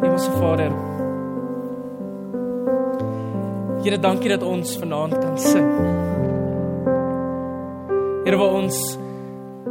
Hemelse 0.00 0.30
Vader. 0.30 0.72
Here, 3.82 3.98
dankie 3.98 4.28
dat 4.28 4.42
ons 4.42 4.74
vanaand 4.80 5.14
kan 5.18 5.38
sing. 5.38 5.68
Here, 8.26 8.36
waar 8.36 8.56
ons 8.58 8.80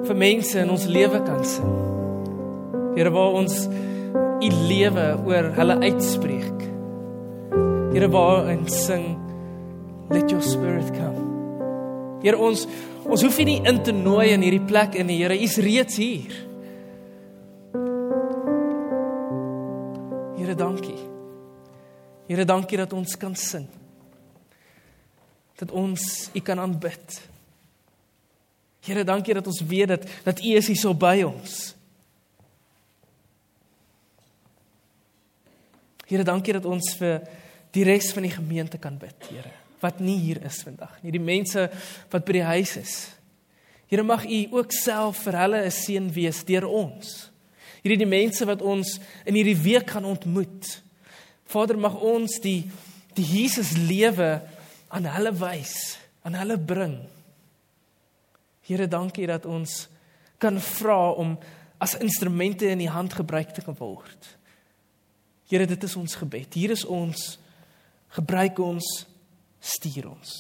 vir 0.08 0.18
mense 0.18 0.60
in 0.62 0.72
ons 0.72 0.86
lewe 0.88 1.20
kan 1.26 1.44
sing. 1.46 1.74
Here, 2.96 3.12
waar 3.12 3.38
ons 3.42 3.66
u 4.40 4.50
lewe 4.70 5.06
oor 5.28 5.52
hulle 5.60 5.78
uitspreek. 5.84 6.66
Here, 7.94 8.10
waar 8.12 8.50
ons 8.56 8.82
sing 8.86 9.14
let 10.10 10.32
your 10.32 10.42
spirit 10.42 10.90
come. 10.96 11.22
Here, 12.24 12.38
ons 12.38 12.66
ons 13.06 13.22
hoef 13.22 13.38
nie 13.46 13.60
in 13.62 13.84
te 13.86 13.94
nooi 13.94 14.32
in 14.34 14.42
hierdie 14.46 14.66
plek 14.66 14.96
in 14.98 15.12
die 15.12 15.20
Here, 15.22 15.38
u's 15.38 15.60
reeds 15.62 16.00
hier. 16.02 16.45
Here, 22.36 22.44
dankie 22.44 22.76
dat 22.76 22.92
ons 22.92 23.16
kan 23.16 23.36
sing 23.40 23.64
dat 25.56 25.70
ons 25.72 26.04
U 26.36 26.40
kan 26.44 26.60
aanbid. 26.60 27.14
Here, 28.84 29.06
dankie 29.08 29.38
dat 29.38 29.46
ons 29.48 29.62
weet 29.64 29.88
dat 29.88 30.04
dat 30.26 30.42
U 30.44 30.50
is 30.60 30.68
hier 30.68 30.76
so 30.76 30.92
by 30.92 31.22
ons. 31.24 31.70
Here, 36.10 36.28
dankie 36.28 36.58
dat 36.58 36.68
ons 36.68 36.92
vir 37.00 37.24
die 37.72 37.86
res 37.88 38.12
van 38.12 38.28
die 38.28 38.34
gemeente 38.36 38.82
kan 38.84 39.00
bid, 39.00 39.16
Here, 39.32 39.56
wat 39.80 40.04
nie 40.04 40.18
hier 40.20 40.44
is 40.44 40.60
vandag 40.68 41.00
nie, 41.06 41.16
die 41.16 41.24
mense 41.24 41.70
wat 42.12 42.28
by 42.28 42.36
die 42.42 42.48
huis 42.52 42.76
is. 42.84 42.98
Here, 43.88 44.04
mag 44.04 44.28
U 44.28 44.42
ook 44.60 44.76
self 44.76 45.24
vir 45.24 45.40
hulle 45.40 45.64
'n 45.64 45.72
seën 45.72 46.12
wees 46.12 46.44
deur 46.44 46.68
ons. 46.68 47.32
Hierdie 47.80 48.04
die 48.04 48.12
mense 48.12 48.44
wat 48.44 48.62
ons 48.62 49.00
in 49.24 49.40
hierdie 49.40 49.56
week 49.56 49.88
gaan 49.88 50.04
ontmoet. 50.04 50.84
Vader, 51.52 51.78
mag 51.78 51.96
ons 52.02 52.40
die 52.44 52.64
die 53.16 53.24
Jesus 53.24 53.72
lewe 53.80 54.42
aan 54.92 55.06
hulle 55.08 55.32
wys, 55.40 55.96
aan 56.28 56.36
hulle 56.36 56.58
bring. 56.60 56.98
Here, 58.68 58.90
dankie 58.92 59.28
dat 59.30 59.46
ons 59.48 59.86
kan 60.42 60.60
vra 60.60 61.14
om 61.16 61.38
as 61.80 61.96
instrumente 62.04 62.68
in 62.68 62.82
die 62.84 62.92
hand 62.92 63.16
gebruik 63.16 63.54
te 63.56 63.64
kan 63.64 63.78
word. 63.80 64.30
Here, 65.48 65.68
dit 65.70 65.88
is 65.88 65.96
ons 65.96 66.18
gebed. 66.20 66.58
Hier 66.58 66.74
is 66.76 66.86
ons. 66.86 67.38
Gebruik 68.16 68.60
ons, 68.64 68.92
stuur 69.62 70.10
ons. 70.12 70.36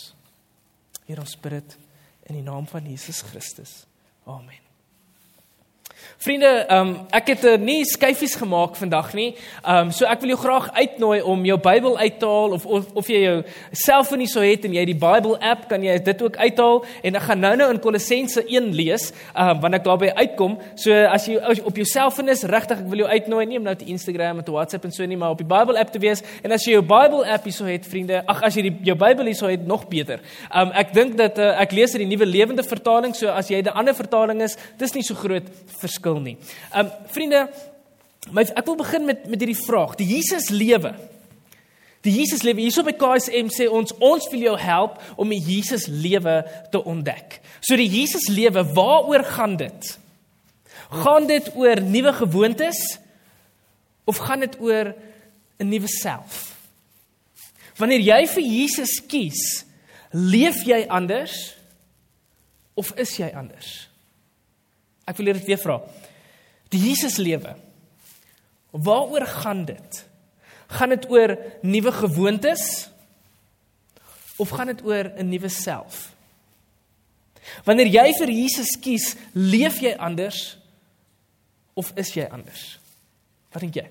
Here, 1.05 1.21
ons 1.21 1.39
bid 1.39 1.59
dit 1.59 1.79
in 2.31 2.41
die 2.41 2.45
naam 2.45 2.67
van 2.67 2.87
Jesus 2.89 3.21
Christus. 3.29 3.83
Amen. 4.25 4.64
Vriende, 6.25 6.65
um, 6.71 6.93
ek 7.13 7.27
het 7.33 7.43
uh, 7.45 7.55
nie 7.61 7.83
skyfies 7.85 8.35
gemaak 8.39 8.77
vandag 8.79 9.11
nie. 9.13 9.27
Um 9.67 9.91
so 9.93 10.07
ek 10.09 10.21
wil 10.23 10.31
jou 10.33 10.37
graag 10.41 10.69
uitnooi 10.73 11.19
om 11.21 11.43
jou 11.45 11.57
Bybel 11.61 11.97
uit 11.99 12.19
te 12.21 12.29
haal 12.29 12.55
of 12.55 12.65
of, 12.65 12.87
of 12.97 13.09
jy 13.11 13.19
jou 13.21 13.35
selfoon 13.75 14.21
nie 14.23 14.29
so 14.31 14.43
het 14.43 14.65
en 14.65 14.73
jy 14.73 14.85
die 14.89 14.97
Bible 14.97 15.35
app 15.43 15.67
kan 15.69 15.83
jy 15.83 15.97
dit 16.05 16.23
ook 16.25 16.39
uithaal 16.39 16.81
en 17.03 17.19
ek 17.19 17.25
gaan 17.27 17.43
nou-nou 17.43 17.67
in 17.73 17.81
Kolossense 17.83 18.43
1 18.45 18.71
lees, 18.77 19.09
um 19.35 19.61
wanneer 19.63 19.81
ek 19.81 19.87
daarby 19.87 20.11
uitkom. 20.21 20.57
So 20.79 20.95
as 21.09 21.27
jy 21.29 21.37
as 21.39 21.61
op 21.65 21.77
jou 21.77 21.87
selfoon 21.89 22.31
is, 22.33 22.45
regtig 22.49 22.81
ek 22.83 22.89
wil 22.91 23.03
jou 23.03 23.11
uitnooi 23.11 23.45
nie 23.51 23.59
om 23.59 23.67
nou 23.67 23.75
te 23.77 23.87
Instagram 23.91 24.41
en 24.41 24.47
te 24.47 24.55
WhatsApp 24.55 24.87
en 24.87 24.95
so 24.95 25.05
nie, 25.05 25.19
maar 25.19 25.35
op 25.35 25.43
die 25.43 25.49
Bible 25.49 25.79
app 25.81 25.93
te 25.93 26.01
wees 26.01 26.23
en 26.41 26.55
as 26.55 26.65
jy 26.65 26.77
jou 26.77 26.85
Bible 26.85 27.23
app 27.35 27.45
hier 27.45 27.57
so 27.57 27.69
het, 27.69 27.85
vriende, 27.89 28.23
ag 28.31 28.43
as 28.49 28.57
jy 28.57 28.69
die 28.69 28.73
jou 28.91 28.97
Bybel 28.99 29.29
hier 29.29 29.37
so 29.37 29.51
het, 29.51 29.65
nog 29.67 29.87
beter. 29.91 30.23
Um 30.49 30.73
ek 30.73 30.95
dink 30.95 31.17
dat 31.19 31.39
uh, 31.41 31.53
ek 31.61 31.75
lees 31.75 31.93
uit 31.95 32.03
die 32.05 32.09
nuwe 32.09 32.27
lewende 32.29 32.65
vertaling, 32.65 33.13
so 33.17 33.29
as 33.33 33.51
jy 33.51 33.61
'n 33.61 33.73
ander 33.75 33.95
vertaling 33.95 34.41
is, 34.41 34.57
dis 34.77 34.93
nie 34.95 35.03
so 35.03 35.15
groot 35.15 35.45
verskil 35.95 36.21
nie. 36.21 36.37
Um 36.75 36.91
vriende, 37.13 37.47
my 38.31 38.45
ek 38.45 38.65
wil 38.67 38.79
begin 38.79 39.05
met 39.07 39.27
met 39.29 39.41
hierdie 39.41 39.63
vraag. 39.65 39.95
Die 39.99 40.07
Jesus 40.15 40.49
lewe. 40.53 40.95
Die 42.05 42.13
Jesus 42.19 42.43
lewe. 42.45 42.61
Hierso 42.61 42.83
by 42.85 42.93
KSM 42.93 43.49
sê 43.53 43.67
ons 43.71 43.95
ons 44.03 44.27
wil 44.31 44.43
jou 44.45 44.55
help 44.61 44.99
om 45.17 45.31
die 45.33 45.41
Jesus 45.41 45.87
lewe 45.89 46.43
te 46.71 46.81
ontdek. 46.83 47.39
So 47.61 47.77
die 47.79 47.89
Jesus 47.89 48.27
lewe, 48.29 48.65
waaroor 48.75 49.25
gaan 49.25 49.57
dit? 49.57 49.95
Gaan 51.01 51.25
dit 51.27 51.49
oor 51.57 51.81
nuwe 51.81 52.13
gewoontes 52.13 52.81
of 54.05 54.21
gaan 54.21 54.45
dit 54.45 54.59
oor 54.61 54.93
'n 55.57 55.69
nuwe 55.69 55.87
self? 55.87 56.53
Wanneer 57.77 57.99
jy 57.99 58.27
vir 58.27 58.43
Jesus 58.43 59.01
kies, 59.07 59.65
leef 60.11 60.63
jy 60.63 60.85
anders 60.87 61.55
of 62.75 62.93
is 62.95 63.17
jy 63.17 63.31
anders? 63.35 63.89
Ek 65.05 65.17
wil 65.17 65.33
dit 65.33 65.45
weer 65.45 65.61
vra. 65.61 65.79
Die 66.73 66.81
Jesus 66.81 67.17
lewe. 67.21 67.55
Waaroor 68.71 69.25
gaan 69.25 69.65
dit? 69.65 70.01
Gaan 70.67 70.89
dit 70.89 71.09
oor 71.09 71.37
nuwe 71.61 71.91
gewoontes 71.91 72.89
of 74.41 74.49
gaan 74.49 74.73
dit 74.73 74.81
oor 74.83 75.11
'n 75.15 75.29
nuwe 75.29 75.49
self? 75.49 76.15
Wanneer 77.63 77.87
jy 77.87 78.13
vir 78.19 78.29
Jesus 78.29 78.73
kies, 78.81 79.15
leef 79.33 79.79
jy 79.79 79.93
anders 79.97 80.57
of 81.73 81.91
is 81.95 82.13
jy 82.13 82.25
anders? 82.31 82.79
Wat 83.53 83.61
dink 83.61 83.75
jy? 83.75 83.87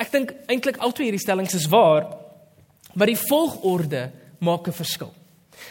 Ek 0.00 0.10
dink 0.10 0.32
eintlik 0.48 0.80
albei 0.80 1.10
hierdie 1.10 1.20
stellings 1.20 1.54
is 1.54 1.68
waar, 1.68 2.08
maar 2.94 3.06
die 3.06 3.20
volgorde 3.28 4.10
maak 4.40 4.66
'n 4.68 4.72
verskil. 4.72 5.12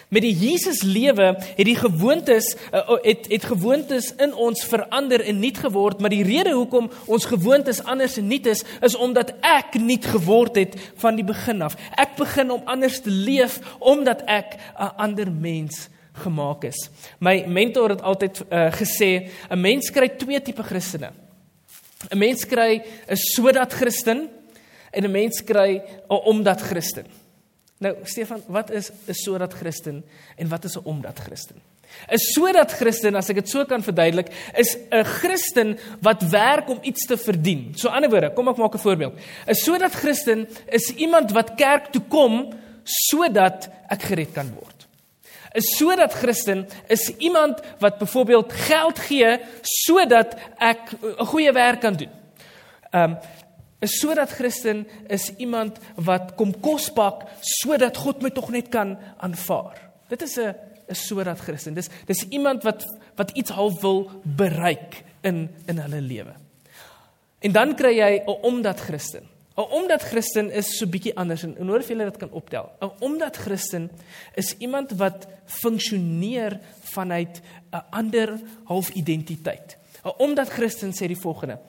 Met 0.10 0.24
die 0.26 0.34
Jesus 0.34 0.82
lewe 0.82 1.36
het 1.38 1.66
die 1.68 1.78
gewoontes 1.78 2.56
uh, 2.74 2.96
het 3.04 3.28
het 3.30 3.44
gewoontes 3.46 4.08
in 4.18 4.34
ons 4.34 4.64
verander 4.66 5.22
en 5.22 5.38
nuut 5.40 5.58
geword, 5.62 6.00
maar 6.02 6.10
die 6.10 6.24
rede 6.26 6.56
hoekom 6.58 6.90
ons 7.06 7.28
gewoontes 7.30 7.84
anders 7.86 8.18
en 8.18 8.26
nuut 8.28 8.50
is, 8.50 8.64
is 8.82 8.96
omdat 8.98 9.36
ek 9.46 9.78
nuut 9.78 10.08
geword 10.10 10.58
het 10.58 10.74
van 10.98 11.20
die 11.20 11.26
begin 11.28 11.62
af. 11.62 11.78
Ek 11.94 12.18
begin 12.18 12.50
om 12.52 12.66
anders 12.66 12.98
te 13.06 13.14
leef 13.14 13.60
omdat 13.78 14.26
ek 14.26 14.58
'n 14.58 14.92
ander 14.98 15.32
mens 15.32 15.90
gemaak 16.26 16.64
is. 16.64 16.90
My 17.20 17.46
mentor 17.48 17.90
het 17.90 18.02
altyd 18.02 18.42
uh, 18.50 18.74
gesê, 18.74 19.30
'n 19.50 19.62
mens 19.62 19.92
kry 19.92 20.10
twee 20.10 20.42
tipe 20.42 20.64
Christene. 20.64 21.14
'n 22.10 22.18
Mens 22.18 22.46
kry 22.46 22.82
'n 22.82 23.16
sodat 23.16 23.74
Christen 23.74 24.30
en 24.92 25.04
'n 25.04 25.12
mens 25.12 25.44
kry 25.44 25.82
'n 26.10 26.22
omdat 26.26 26.62
Christen. 26.62 27.19
Nou 27.80 27.96
Stefan, 28.04 28.44
wat 28.48 28.72
is 28.72 28.92
'n 29.08 29.14
sodat 29.14 29.54
Christen 29.54 30.04
en 30.36 30.48
wat 30.48 30.64
is 30.64 30.76
'n 30.76 30.84
omdat 30.84 31.20
Christen? 31.20 31.62
'n 32.08 32.18
Sodat 32.18 32.72
Christen, 32.72 33.16
as 33.16 33.30
ek 33.30 33.36
dit 33.36 33.50
so 33.50 33.66
kan 33.66 33.84
verduidelik, 33.84 34.30
is 34.56 34.78
'n 34.92 35.04
Christen 35.04 35.80
wat 36.02 36.22
werk 36.22 36.70
om 36.70 36.80
iets 36.82 37.06
te 37.06 37.18
verdien. 37.18 37.74
So 37.76 37.88
ander 37.88 38.10
woorde, 38.10 38.34
kom 38.34 38.48
ek 38.48 38.58
maak 38.58 38.74
'n 38.74 38.80
voorbeeld. 38.80 39.14
'n 39.48 39.54
Sodat 39.54 39.94
Christen 39.96 40.48
is 40.68 40.94
iemand 40.96 41.32
wat 41.32 41.56
kerk 41.56 41.92
toe 41.92 42.02
kom 42.08 42.54
sodat 42.84 43.70
ek 43.88 44.02
gered 44.02 44.34
kan 44.34 44.54
word. 44.54 44.88
'n 45.56 45.62
Sodat 45.62 46.14
Christen 46.14 46.68
is 46.88 47.10
iemand 47.18 47.62
wat 47.80 47.98
byvoorbeeld 47.98 48.54
geld 48.54 49.00
gee 49.00 49.40
sodat 49.62 50.36
ek 50.58 50.92
'n 51.02 51.26
goeie 51.26 51.52
werk 51.52 51.80
kan 51.82 51.94
doen. 51.94 52.12
Um 52.92 53.18
'n 53.82 53.88
sodat 53.88 54.30
Christen 54.30 54.88
is 55.08 55.32
iemand 55.38 55.78
wat 55.96 56.36
kom 56.36 56.60
kos 56.60 56.90
pak 56.90 57.24
sodat 57.40 57.98
God 57.98 58.22
my 58.22 58.30
tog 58.30 58.50
net 58.50 58.70
kan 58.70 58.98
aanvaar. 59.18 59.78
Dit 60.10 60.22
is 60.22 60.38
'n 60.38 60.56
'n 60.90 60.96
sodat 60.96 61.40
Christen. 61.40 61.74
Dis 61.74 61.90
dis 62.06 62.26
iemand 62.30 62.64
wat 62.64 62.86
wat 63.16 63.32
iets 63.32 63.52
half 63.52 63.82
wil 63.82 64.10
bereik 64.24 65.04
in 65.22 65.50
in 65.66 65.78
hulle 65.78 66.02
lewe. 66.02 66.34
En 67.40 67.52
dan 67.52 67.76
kry 67.76 67.96
jy 67.98 68.24
'n 68.26 68.38
omdat 68.42 68.80
Christen. 68.80 69.24
'n 69.56 69.72
Omdat 69.72 70.02
Christen 70.02 70.52
is 70.52 70.78
so 70.78 70.88
bietjie 70.88 71.16
anders 71.16 71.44
en 71.44 71.68
hoor 71.68 71.80
of 71.80 71.90
jy 71.90 71.98
dit 71.98 72.18
kan 72.18 72.32
optel. 72.32 72.70
'n 72.82 72.92
Omdat 73.00 73.38
Christen 73.38 73.92
is 74.36 74.56
iemand 74.58 74.92
wat 74.92 75.28
funksioneer 75.46 76.60
vanuit 76.82 77.42
'n 77.72 77.84
ander 77.90 78.40
half 78.66 78.90
identiteit. 78.90 79.78
'n 80.04 80.14
Omdat 80.18 80.50
Christen 80.50 80.92
sê 80.92 81.08
die 81.08 81.22
volgende: 81.22 81.60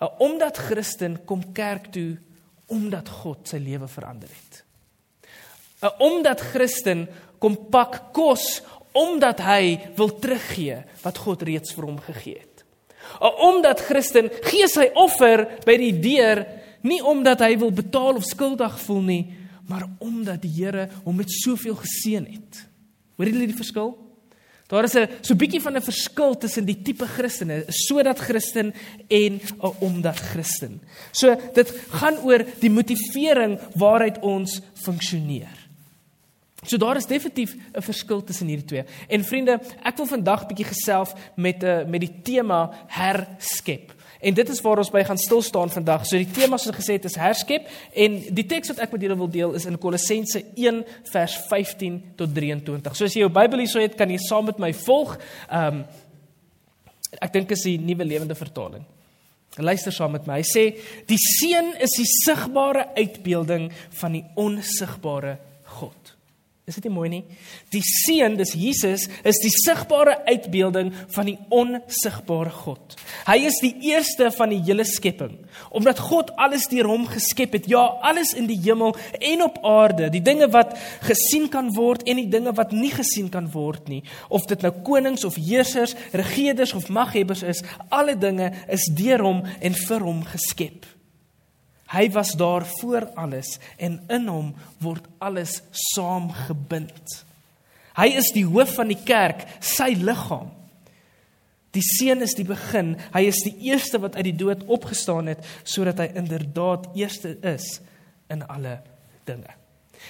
'n 0.00 0.10
omdat 0.18 0.58
Christen 0.58 1.24
kom 1.24 1.52
kerk 1.52 1.92
toe 1.92 2.18
omdat 2.66 3.08
God 3.08 3.48
sy 3.48 3.56
lewe 3.56 3.88
verander 3.88 4.28
het. 4.28 4.64
'n 5.82 5.94
omdat 5.98 6.40
Christen 6.40 7.08
kom 7.38 7.56
pak 7.70 8.12
kos 8.12 8.62
omdat 8.92 9.40
hy 9.40 9.78
wil 9.96 10.18
teruggee 10.18 10.84
wat 11.02 11.18
God 11.18 11.42
reeds 11.42 11.74
vir 11.74 11.84
hom 11.84 11.98
gegee 11.98 12.38
het. 12.38 12.64
'n 13.20 13.34
omdat 13.50 13.80
Christen 13.80 14.30
gee 14.42 14.68
sy 14.68 14.90
offer 14.94 15.60
by 15.66 15.76
die 15.76 15.98
deur 16.00 16.46
nie 16.82 17.00
omdat 17.04 17.40
hy 17.40 17.56
wil 17.58 17.72
betaal 17.72 18.16
of 18.16 18.24
skuldig 18.24 18.80
voel 18.80 19.02
nie, 19.02 19.24
maar 19.68 19.88
omdat 19.98 20.42
die 20.42 20.52
Here 20.52 20.88
hom 21.04 21.16
met 21.16 21.30
soveel 21.30 21.74
geseën 21.74 22.26
het. 22.26 22.66
Hoor 23.16 23.26
julle 23.26 23.46
die 23.46 23.56
verskil? 23.56 24.03
Daar 24.74 24.84
is 24.84 24.94
'n 24.94 25.08
so 25.22 25.34
bietjie 25.34 25.60
van 25.62 25.76
'n 25.76 25.82
verskil 25.82 26.36
tussen 26.36 26.64
die 26.64 26.82
tipe 26.82 27.06
Christene, 27.06 27.64
sodat 27.68 28.18
Christen 28.18 28.74
en 29.08 29.40
'n 29.40 29.74
omdat 29.78 30.18
Christen. 30.18 30.80
So 31.12 31.36
dit 31.54 31.70
gaan 31.88 32.18
oor 32.24 32.44
die 32.58 32.70
motivering 32.70 33.60
waaruit 33.74 34.18
ons 34.20 34.60
funksioneer. 34.74 35.64
So 36.64 36.76
daar 36.76 36.96
is 36.96 37.06
definitief 37.06 37.54
'n 37.72 37.82
verskil 37.82 38.24
tussen 38.24 38.46
hierdie 38.46 38.66
twee. 38.66 38.84
En 39.08 39.24
vriende, 39.24 39.60
ek 39.82 39.96
wil 39.96 40.06
vandag 40.06 40.46
bietjie 40.46 40.66
gesels 40.66 41.12
met 41.36 41.62
'n 41.62 41.66
eh, 41.66 41.86
met 41.86 42.00
die 42.00 42.20
tema 42.22 42.70
herskep. 42.86 43.93
En 44.24 44.34
dit 44.34 44.48
is 44.48 44.60
waar 44.64 44.80
ons 44.80 44.90
by 44.92 45.02
gaan 45.04 45.20
stil 45.20 45.42
staan 45.44 45.72
vandag. 45.72 46.06
So 46.08 46.16
die 46.16 46.30
tema 46.32 46.56
soos 46.60 46.76
gesê 46.76 46.96
het 46.96 47.04
is 47.08 47.18
herskep 47.20 47.68
en 48.04 48.16
die 48.34 48.46
teks 48.48 48.72
wat 48.72 48.80
ek 48.86 48.94
met 48.96 49.04
julle 49.04 49.18
wil 49.20 49.30
deel 49.30 49.52
is 49.58 49.66
in 49.68 49.76
Kolossense 49.80 50.40
1 50.56 50.80
vers 51.12 51.36
15 51.50 52.00
tot 52.16 52.32
23. 52.34 52.96
So 52.96 53.08
as 53.08 53.16
jy 53.16 53.26
jou 53.26 53.32
Bybel 53.34 53.64
hier 53.64 53.72
so 53.74 53.82
het, 53.84 53.98
kan 53.98 54.12
jy 54.12 54.18
saam 54.24 54.48
met 54.48 54.62
my 54.62 54.72
volg. 54.84 55.18
Ehm 55.50 55.84
um, 55.84 55.84
ek 57.22 57.30
dink 57.30 57.52
is 57.54 57.62
die 57.62 57.76
nuwe 57.78 58.02
lewende 58.02 58.34
vertaling. 58.34 58.82
Luister 59.62 59.94
saam 59.94 60.16
met 60.16 60.24
my. 60.26 60.40
Hy 60.40 60.46
sê 60.48 60.64
die 61.06 61.18
seun 61.20 61.68
is 61.84 61.94
die 61.94 62.08
sigbare 62.10 62.88
uitbeelding 62.96 63.68
van 64.00 64.16
die 64.16 64.24
onsigbare. 64.40 65.36
Is 66.64 66.78
dit 66.78 66.86
nie 66.88 66.94
mooi 66.94 67.10
nie? 67.12 67.24
Die 67.74 67.82
seun, 67.84 68.38
dis 68.38 68.54
Jesus, 68.56 69.02
is 69.28 69.40
die 69.42 69.50
sigbare 69.52 70.14
uitbeelding 70.24 70.94
van 71.12 71.28
die 71.28 71.34
onsigbare 71.52 72.48
God. 72.62 72.94
Hy 73.26 73.36
is 73.50 73.58
die 73.60 73.74
eerste 73.90 74.30
van 74.32 74.54
die 74.54 74.62
hele 74.64 74.86
skepping. 74.88 75.34
Omdat 75.76 76.00
God 76.06 76.32
alles 76.40 76.64
deur 76.72 76.88
hom 76.88 77.04
geskep 77.10 77.58
het, 77.58 77.68
ja, 77.68 77.82
alles 78.08 78.32
in 78.32 78.48
die 78.48 78.56
hemel 78.64 78.96
en 79.20 79.44
op 79.44 79.60
aarde, 79.60 80.08
die 80.14 80.24
dinge 80.24 80.48
wat 80.56 80.72
gesien 81.04 81.50
kan 81.52 81.68
word 81.76 82.08
en 82.08 82.22
die 82.22 82.30
dinge 82.32 82.56
wat 82.56 82.72
nie 82.72 82.94
gesien 82.96 83.28
kan 83.28 83.50
word 83.52 83.92
nie, 83.92 84.00
of 84.32 84.48
dit 84.48 84.64
nou 84.64 84.72
konings 84.88 85.28
of 85.28 85.36
heersers, 85.36 85.92
regerders 86.16 86.72
of 86.72 86.88
maghebbers 86.88 87.44
is, 87.44 87.60
alle 87.92 88.16
dinge 88.16 88.54
is 88.72 88.88
deur 88.96 89.28
hom 89.28 89.44
en 89.44 89.80
vir 89.84 90.08
hom 90.08 90.24
geskep. 90.32 90.93
Hy 91.94 92.08
was 92.14 92.34
daar 92.38 92.66
voor 92.80 93.06
alles 93.14 93.58
en 93.78 94.00
in 94.10 94.28
hom 94.28 94.50
word 94.82 95.06
alles 95.22 95.60
saamgebind. 95.94 97.22
Hy 97.94 98.08
is 98.18 98.32
die 98.34 98.46
hoof 98.46 98.74
van 98.80 98.90
die 98.90 98.98
kerk, 99.06 99.46
sy 99.62 99.92
liggaam. 99.94 100.50
Die 101.74 101.82
seun 101.82 102.22
is 102.22 102.36
die 102.38 102.46
begin, 102.46 102.94
hy 103.14 103.24
is 103.30 103.40
die 103.46 103.54
eerste 103.70 103.98
wat 104.02 104.14
uit 104.18 104.28
die 104.28 104.38
dood 104.44 104.62
opgestaan 104.70 105.30
het 105.32 105.42
sodat 105.66 106.02
hy 106.02 106.12
inderdaad 106.22 106.92
eerste 106.98 107.34
is 107.42 107.78
in 108.30 108.44
alle 108.46 108.78
dinge. 109.26 109.50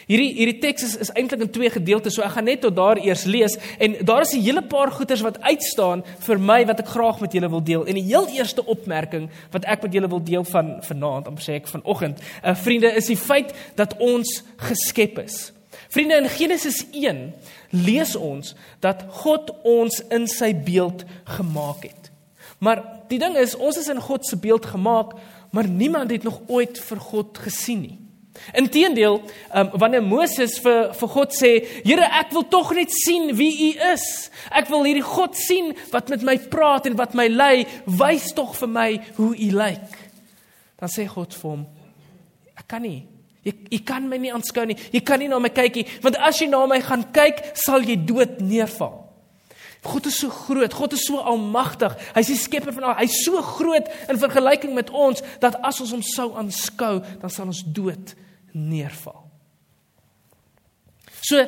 Hierdie 0.06 0.32
hierdie 0.36 0.58
teks 0.60 0.84
is, 0.84 0.96
is 1.06 1.12
eintlik 1.16 1.40
in 1.46 1.50
twee 1.50 1.70
gedeeltes, 1.72 2.14
so 2.16 2.22
ek 2.22 2.34
gaan 2.36 2.44
net 2.44 2.60
tot 2.64 2.76
daar 2.76 3.00
eers 3.00 3.24
lees 3.24 3.56
en 3.78 3.96
daar 4.04 4.26
is 4.26 4.34
'n 4.34 4.42
hele 4.44 4.62
paar 4.62 4.90
goeters 4.90 5.22
wat 5.22 5.40
uitstaan 5.40 6.04
vir 6.26 6.38
my 6.38 6.64
wat 6.66 6.80
ek 6.80 6.88
graag 6.88 7.20
met 7.20 7.32
julle 7.32 7.48
wil 7.48 7.62
deel. 7.62 7.86
En 7.86 7.94
die 7.94 8.02
heel 8.02 8.28
eerste 8.28 8.64
opmerking 8.66 9.30
wat 9.50 9.64
ek 9.64 9.82
met 9.82 9.92
julle 9.92 10.08
wil 10.08 10.22
deel 10.22 10.44
van 10.44 10.82
vanaand, 10.82 11.28
om 11.28 11.36
sê 11.36 11.54
ek 11.54 11.68
vanoggend, 11.68 12.20
uh, 12.44 12.54
vriende, 12.54 12.92
is 12.92 13.06
die 13.06 13.16
feit 13.16 13.54
dat 13.74 13.96
ons 13.98 14.42
geskep 14.56 15.18
is. 15.18 15.52
Vriende, 15.88 16.16
in 16.16 16.28
Genesis 16.28 16.84
1 16.92 17.32
lees 17.70 18.16
ons 18.16 18.54
dat 18.80 19.04
God 19.08 19.50
ons 19.62 20.02
in 20.10 20.26
sy 20.26 20.54
beeld 20.54 21.04
gemaak 21.24 21.82
het. 21.82 22.10
Maar 22.58 22.82
die 23.08 23.18
ding 23.18 23.36
is, 23.36 23.54
ons 23.54 23.76
is 23.76 23.88
in 23.88 24.00
God 24.00 24.26
se 24.26 24.36
beeld 24.36 24.66
gemaak, 24.66 25.14
maar 25.50 25.68
niemand 25.68 26.10
het 26.10 26.22
nog 26.22 26.40
ooit 26.46 26.78
vir 26.78 27.00
God 27.00 27.38
gesien 27.38 27.80
nie. 27.80 27.98
Inteendeel, 28.52 29.22
um, 29.54 29.70
wanneer 29.78 30.02
Moses 30.02 30.58
vir 30.58 30.92
vir 30.94 31.08
God 31.08 31.32
sê, 31.32 31.66
"Here, 31.84 32.02
ek 32.02 32.32
wil 32.32 32.48
tog 32.48 32.74
net 32.74 32.90
sien 32.92 33.36
wie 33.36 33.74
U 33.74 33.92
is. 33.92 34.30
Ek 34.50 34.68
wil 34.68 34.84
hierdie 34.84 35.02
God 35.02 35.36
sien 35.36 35.74
wat 35.90 36.08
met 36.08 36.22
my 36.22 36.38
praat 36.38 36.86
en 36.86 36.96
wat 36.96 37.14
my 37.14 37.28
lei. 37.28 37.66
Wys 37.86 38.32
tog 38.32 38.56
vir 38.56 38.68
my 38.68 39.00
hoe 39.16 39.36
U 39.36 39.50
lyk." 39.50 39.98
Dan 40.78 40.88
sê 40.88 41.06
God 41.06 41.34
vir 41.34 41.50
hom, 41.50 41.66
"Ek 42.58 42.68
kan 42.68 42.82
nie. 42.82 43.06
Jy 43.44 43.52
jy 43.70 43.84
kan 43.84 44.08
my 44.08 44.16
nie 44.16 44.32
aanskou 44.32 44.66
nie. 44.66 44.76
Jy 44.92 45.00
kan 45.04 45.18
nie 45.18 45.28
na 45.28 45.38
my 45.38 45.48
kyk 45.48 45.74
nie, 45.76 45.86
want 46.02 46.16
as 46.16 46.38
jy 46.38 46.48
na 46.48 46.66
my 46.66 46.80
gaan 46.80 47.04
kyk, 47.12 47.56
sal 47.56 47.80
jy 47.80 47.96
dood 47.96 48.40
neerval." 48.40 49.03
God 49.84 50.06
is 50.08 50.16
so 50.18 50.30
groot, 50.32 50.72
God 50.72 50.94
is 50.96 51.04
so 51.04 51.20
almagtig. 51.20 51.92
Hy's 52.16 52.30
die 52.32 52.38
skepper 52.40 52.72
van 52.72 52.88
al. 52.88 52.96
Hy's 53.02 53.18
so 53.24 53.42
groot 53.44 53.90
in 54.08 54.20
vergelyking 54.20 54.72
met 54.76 54.88
ons 54.90 55.20
dat 55.42 55.58
as 55.60 55.80
ons 55.84 55.92
hom 55.92 56.04
sou 56.04 56.30
aanskou, 56.40 57.02
dan 57.20 57.32
sal 57.32 57.50
ons 57.52 57.60
dood 57.76 58.14
neerval. 58.56 59.20
So 61.24 61.40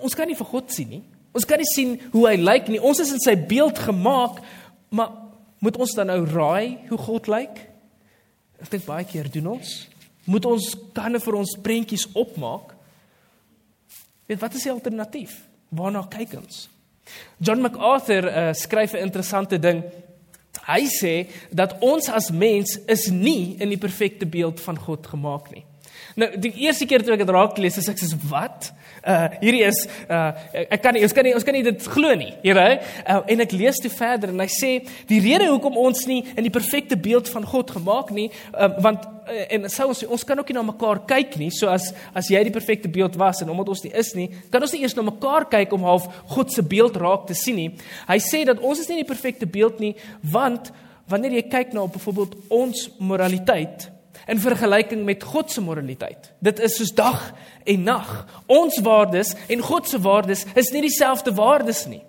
ons 0.00 0.16
kan 0.16 0.28
nie 0.28 0.36
vir 0.36 0.48
God 0.52 0.72
sien 0.72 0.92
nie. 0.92 1.02
Ons 1.36 1.46
kan 1.46 1.60
nie 1.60 1.68
sien 1.70 1.94
hoe 2.12 2.26
hy 2.28 2.36
lyk 2.40 2.68
nie. 2.72 2.80
Ons 2.82 3.02
is 3.04 3.12
in 3.14 3.22
sy 3.22 3.36
beeld 3.38 3.78
gemaak, 3.80 4.40
maar 4.92 5.14
moet 5.62 5.78
ons 5.80 5.94
dan 5.96 6.10
nou 6.10 6.24
raai 6.26 6.88
hoe 6.88 6.98
God 6.98 7.28
lyk? 7.30 7.62
Ek 8.60 8.72
dink 8.72 8.84
baie 8.88 9.06
keer 9.08 9.28
doen 9.32 9.54
ons. 9.54 9.72
Moet 10.28 10.48
ons 10.48 10.66
kan 10.96 11.16
vir 11.16 11.38
ons 11.38 11.54
prentjies 11.64 12.08
opmaak? 12.18 12.74
Weet 14.28 14.42
wat 14.42 14.56
is 14.58 14.66
die 14.66 14.72
alternatief? 14.74 15.38
Waarna 15.74 16.04
kyk 16.10 16.36
ons? 16.40 16.66
John 17.38 17.60
MacArthur 17.60 18.24
uh, 18.24 18.52
skryf 18.52 18.92
'n 18.92 19.06
interessante 19.06 19.58
ding. 19.58 19.84
Hy 20.66 20.86
sê 20.86 21.14
dat 21.50 21.76
ons 21.80 22.08
as 22.08 22.30
mens 22.30 22.78
is 22.86 23.08
nie 23.10 23.56
in 23.58 23.68
die 23.68 23.78
perfekte 23.78 24.26
beeld 24.26 24.60
van 24.60 24.78
God 24.78 25.06
gemaak 25.06 25.50
nie. 25.50 25.64
Nou 26.18 26.28
die 26.40 26.52
eerste 26.66 26.86
keer 26.88 27.04
toe 27.04 27.14
ek 27.14 27.22
dit 27.22 27.32
raak 27.34 27.58
lees, 27.62 27.78
ek 27.78 28.00
sê 28.00 28.08
wat? 28.30 28.70
Uh 29.00 29.28
hierdie 29.40 29.62
is 29.64 29.78
uh 30.12 30.32
ek 30.52 30.82
kan 30.84 30.96
nie 30.96 31.04
ons 31.06 31.14
kan 31.16 31.24
nie 31.24 31.32
ons 31.36 31.46
kan 31.46 31.56
nie 31.56 31.62
dit 31.64 31.86
glo 31.94 32.12
nie, 32.18 32.32
Here. 32.42 32.66
Uh, 33.04 33.20
en 33.32 33.44
ek 33.44 33.54
lees 33.56 33.78
toe 33.80 33.90
verder 33.92 34.32
en 34.32 34.42
hy 34.42 34.48
sê 34.52 34.72
die 35.08 35.20
rede 35.24 35.48
hoekom 35.48 35.78
ons 35.80 36.02
nie 36.10 36.20
in 36.34 36.44
die 36.44 36.52
perfekte 36.52 36.98
beeld 37.00 37.30
van 37.32 37.46
God 37.48 37.72
gemaak 37.76 38.10
nie, 38.16 38.28
uh, 38.52 38.68
want 38.82 39.06
uh, 39.06 39.44
en 39.56 39.68
sou 39.72 39.88
ons 39.92 40.02
ons 40.18 40.26
kan 40.26 40.42
ook 40.42 40.50
nie 40.52 40.58
na 40.58 40.66
mekaar 40.68 41.00
kyk 41.08 41.38
nie, 41.40 41.52
so 41.54 41.70
as 41.72 41.92
as 42.16 42.28
jy 42.32 42.42
die 42.44 42.54
perfekte 42.54 42.90
beeld 42.92 43.16
was 43.20 43.40
en 43.40 43.52
omdat 43.54 43.72
ons 43.76 43.84
nie 43.86 43.94
is 44.02 44.12
nie, 44.18 44.28
kan 44.52 44.66
ons 44.66 44.74
nie 44.76 44.82
eers 44.84 44.96
na 44.98 45.06
mekaar 45.06 45.48
kyk 45.52 45.72
om 45.76 45.86
half 45.88 46.10
God 46.34 46.52
se 46.52 46.64
beeld 46.66 46.98
raak 47.00 47.24
te 47.30 47.38
sien 47.38 47.56
nie. 47.56 47.70
Hy 48.10 48.18
sê 48.24 48.44
dat 48.48 48.60
ons 48.60 48.82
is 48.82 48.90
nie 48.90 48.98
in 48.98 49.04
die 49.06 49.12
perfekte 49.12 49.48
beeld 49.48 49.80
nie, 49.80 49.94
want 50.34 50.72
wanneer 51.10 51.38
jy 51.38 51.46
kyk 51.50 51.72
na 51.74 51.86
byvoorbeeld 51.90 52.36
ons 52.60 52.88
moraliteit 53.00 53.88
in 54.30 54.38
vergelyking 54.40 55.02
met 55.04 55.24
God 55.26 55.50
se 55.50 55.62
moraliteit. 55.64 56.30
Dit 56.38 56.60
is 56.62 56.76
soos 56.78 56.92
dag 56.94 57.32
en 57.64 57.82
nag. 57.82 58.10
Ons 58.46 58.78
waardes 58.86 59.34
en 59.50 59.64
God 59.66 59.88
se 59.90 59.98
waardes 60.00 60.46
is 60.54 60.70
nie 60.70 60.84
dieselfde 60.86 61.34
waardes 61.34 61.86
nie. 61.90 62.02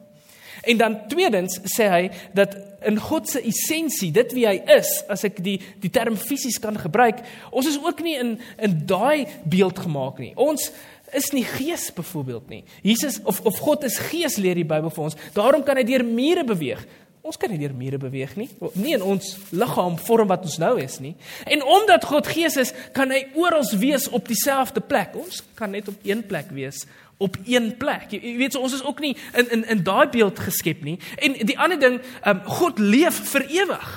En 0.62 0.78
dan 0.78 0.98
tweedens 1.10 1.58
sê 1.74 1.88
hy 1.90 2.04
dat 2.38 2.54
in 2.86 3.00
God 3.02 3.30
se 3.30 3.42
essensie, 3.42 4.12
dit 4.14 4.34
wie 4.38 4.46
hy 4.46 4.60
is, 4.76 4.90
as 5.10 5.26
ek 5.26 5.42
die 5.42 5.58
die 5.82 5.90
term 5.94 6.18
fisies 6.20 6.60
kan 6.62 6.78
gebruik, 6.78 7.24
ons 7.50 7.70
is 7.70 7.80
ook 7.82 8.04
nie 8.06 8.18
in 8.22 8.36
in 8.62 8.78
daai 8.90 9.26
beeld 9.50 9.82
gemaak 9.82 10.22
nie. 10.22 10.34
Ons 10.38 10.70
is 11.18 11.32
nie 11.36 11.46
gees 11.46 11.90
byvoorbeeld 11.94 12.50
nie. 12.54 12.64
Jesus 12.86 13.20
of 13.26 13.42
of 13.50 13.58
God 13.66 13.88
is 13.90 13.98
gees 14.12 14.38
leer 14.38 14.62
die 14.62 14.68
Bybel 14.68 14.94
vir 14.94 15.08
ons. 15.10 15.18
Daarom 15.34 15.66
kan 15.66 15.82
hy 15.82 15.86
deur 15.88 16.06
mure 16.06 16.46
beweeg. 16.46 16.86
Ons 17.22 17.38
kan 17.38 17.52
nie 17.54 17.60
deur 17.62 17.74
mure 17.78 18.00
beweeg 18.02 18.34
nie. 18.36 18.48
Nie 18.74 18.96
in 18.98 19.04
ons 19.06 19.36
liggaam 19.54 20.00
vorm 20.02 20.32
wat 20.32 20.48
ons 20.48 20.58
nou 20.62 20.74
is 20.82 20.98
nie. 21.04 21.14
En 21.46 21.62
omdat 21.64 22.08
God 22.10 22.28
Gees 22.28 22.58
is, 22.58 22.74
kan 22.98 23.14
hy 23.14 23.28
oral 23.38 23.68
wees 23.78 24.08
op 24.10 24.26
dieselfde 24.28 24.82
plek. 24.82 25.14
Ons 25.22 25.44
kan 25.60 25.70
net 25.72 25.92
op 25.92 26.02
een 26.08 26.26
plek 26.26 26.50
wees 26.56 26.86
op 27.22 27.36
een 27.46 27.76
plek. 27.78 28.08
Jy, 28.10 28.18
jy 28.18 28.38
weet 28.40 28.56
so 28.56 28.66
ons 28.66 28.74
is 28.74 28.82
ook 28.82 28.98
nie 29.04 29.12
in 29.38 29.52
in 29.54 29.62
in 29.76 29.84
daai 29.86 30.10
beeld 30.10 30.40
geskep 30.42 30.82
nie. 30.82 30.98
En 31.22 31.36
die 31.46 31.58
ander 31.60 31.78
ding, 31.78 32.00
um, 32.26 32.42
God 32.50 32.82
leef 32.82 33.20
vir 33.36 33.46
ewig 33.62 33.92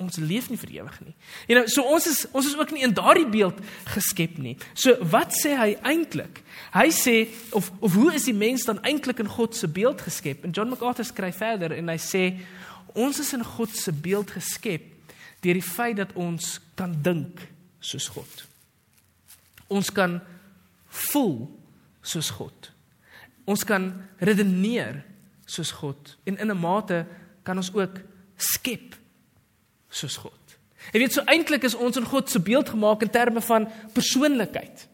ons 0.00 0.16
leef 0.20 0.48
nie 0.50 0.58
vir 0.60 0.72
ewig 0.80 0.96
nie. 1.04 1.14
You 1.48 1.58
know, 1.58 1.68
so 1.70 1.84
ons 1.84 2.06
is 2.08 2.22
ons 2.32 2.48
is 2.48 2.56
ook 2.58 2.72
nie 2.74 2.84
in 2.86 2.94
daardie 2.96 3.28
beeld 3.30 3.60
geskep 3.92 4.38
nie. 4.40 4.56
So 4.74 4.96
wat 5.12 5.36
sê 5.36 5.54
hy 5.58 5.74
eintlik? 5.86 6.42
Hy 6.70 6.90
sê 6.94 7.28
of 7.50 7.70
of 7.82 7.94
hoe 7.98 8.12
is 8.14 8.28
die 8.28 8.36
mens 8.36 8.64
dan 8.64 8.78
eintlik 8.86 9.18
in 9.18 9.28
God 9.28 9.56
se 9.56 9.68
beeld 9.68 10.02
geskep? 10.06 10.44
En 10.44 10.54
John 10.54 10.70
MacArthur 10.70 11.04
skryf 11.04 11.40
verder 11.42 11.74
en 11.74 11.90
hy 11.90 11.98
sê 11.98 12.24
ons 12.94 13.18
is 13.18 13.32
in 13.34 13.44
God 13.44 13.74
se 13.74 13.92
beeld 13.92 14.30
geskep 14.30 14.86
deur 15.42 15.56
die 15.56 15.64
feit 15.64 15.96
dat 15.98 16.12
ons 16.14 16.58
kan 16.78 16.94
dink 17.02 17.42
soos 17.80 18.06
God. 18.12 18.44
Ons 19.70 19.90
kan 19.94 20.20
voel 21.10 21.48
soos 22.02 22.30
God. 22.38 22.70
Ons 23.50 23.64
kan 23.66 23.90
redeneer 24.22 25.02
soos 25.50 25.72
God 25.74 26.16
en 26.24 26.38
in 26.38 26.50
'n 26.50 26.60
mate 26.60 27.06
kan 27.42 27.56
ons 27.56 27.74
ook 27.74 27.98
skep 28.36 28.94
soos 29.90 30.16
God. 30.16 30.38
Jy 30.92 30.98
weet 31.02 31.12
so 31.12 31.22
eintlik 31.26 31.64
is 31.64 31.74
ons 31.74 31.96
in 31.96 32.06
God 32.06 32.30
se 32.30 32.38
beeld 32.38 32.68
gemaak 32.68 33.02
in 33.02 33.10
terme 33.10 33.40
van 33.40 33.68
persoonlikheid. 33.92 34.86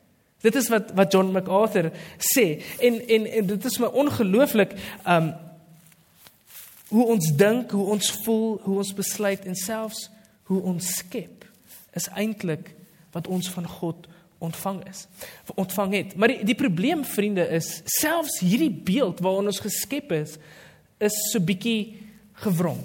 Dit 0.45 0.55
is 0.55 0.69
wat 0.69 0.93
wat 0.95 1.13
John 1.13 1.33
MacArthur 1.33 1.91
sê 2.19 2.63
en 2.79 3.01
en, 3.09 3.27
en 3.27 3.47
dit 3.47 3.65
is 3.65 3.79
my 3.79 3.87
ongelooflik 3.87 4.77
um 5.07 5.33
hoe 6.89 7.07
ons 7.07 7.33
dink, 7.35 7.71
hoe 7.71 7.87
ons 7.97 8.11
voel, 8.23 8.61
hoe 8.63 8.77
ons 8.79 8.93
besluit 8.95 9.47
en 9.47 9.57
selfs 9.59 10.07
hoe 10.47 10.61
ons 10.63 10.91
skep 11.01 11.45
is 11.99 12.07
eintlik 12.15 12.71
wat 13.17 13.27
ons 13.27 13.49
van 13.51 13.67
God 13.67 14.07
ontvang 14.39 14.83
is. 14.89 15.07
Ontvang 15.55 15.95
het. 15.95 16.15
Maar 16.17 16.35
die 16.35 16.45
die 16.53 16.59
probleem 16.59 17.05
vriende 17.05 17.49
is 17.57 17.81
selfs 17.99 18.39
hierdie 18.45 18.71
beeld 18.71 19.23
waarin 19.25 19.51
ons 19.51 19.63
geskep 19.65 20.13
is 20.13 20.37
is 21.03 21.17
so 21.33 21.41
bietjie 21.41 21.97
gewrong. 22.45 22.81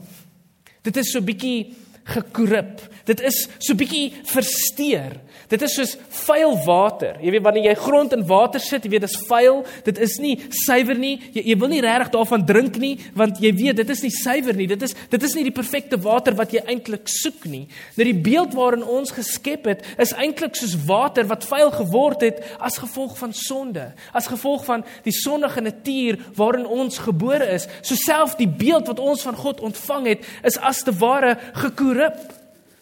Dit 0.81 0.97
is 0.97 1.11
so 1.11 1.21
bietjie 1.23 1.75
gekorrup. 2.03 2.81
Dit 3.11 3.21
is 3.27 3.43
so 3.59 3.75
bietjie 3.75 4.09
versteur. 4.31 5.19
Dit 5.51 5.63
is 5.65 5.73
soos 5.75 5.97
vuil 6.23 6.53
water. 6.63 7.17
Jy 7.19 7.33
weet 7.35 7.43
wanneer 7.43 7.65
jy 7.71 7.75
grond 7.81 8.13
in 8.15 8.23
water 8.27 8.61
sit, 8.63 8.85
jy 8.87 8.93
weet 8.93 9.03
dis 9.03 9.17
vuil. 9.27 9.59
Dit 9.83 9.99
is 9.99 10.15
nie 10.23 10.37
suiwer 10.63 10.95
nie. 10.95 11.17
Jy, 11.35 11.43
jy 11.49 11.57
wil 11.59 11.73
nie 11.73 11.81
regtig 11.83 12.13
daarvan 12.13 12.45
drink 12.47 12.79
nie, 12.79 12.93
want 13.19 13.41
jy 13.43 13.51
weet 13.57 13.81
dit 13.81 13.91
is 13.91 14.03
nie 14.05 14.13
suiwer 14.15 14.55
nie. 14.55 14.69
Dit 14.71 14.87
is 14.87 14.95
dit 15.11 15.27
is 15.27 15.35
nie 15.35 15.43
die 15.49 15.55
perfekte 15.55 15.99
water 16.01 16.37
wat 16.39 16.55
jy 16.55 16.63
eintlik 16.71 17.11
soek 17.11 17.49
nie. 17.51 17.65
Nou 17.97 18.07
die 18.07 18.15
beeld 18.15 18.55
waarin 18.55 18.87
ons 18.87 19.11
geskep 19.15 19.67
het, 19.67 19.83
is 19.99 20.15
eintlik 20.15 20.55
soos 20.59 20.77
water 20.87 21.27
wat 21.27 21.47
vuil 21.49 21.73
geword 21.81 22.23
het 22.29 22.39
as 22.63 22.79
gevolg 22.79 23.17
van 23.19 23.35
sonde, 23.35 23.89
as 24.15 24.31
gevolg 24.31 24.63
van 24.69 24.85
die 25.03 25.15
sondige 25.15 25.63
natuur 25.67 26.21
waarin 26.39 26.67
ons 26.69 27.01
gebore 27.03 27.51
is. 27.57 27.67
So 27.83 27.99
self 27.99 28.37
die 28.39 28.49
beeld 28.49 28.87
wat 28.87 29.03
ons 29.03 29.25
van 29.27 29.35
God 29.35 29.59
ontvang 29.59 30.13
het, 30.13 30.29
is 30.47 30.59
as 30.61 30.85
te 30.87 30.95
ware 30.95 31.35
gekorrup. 31.59 32.39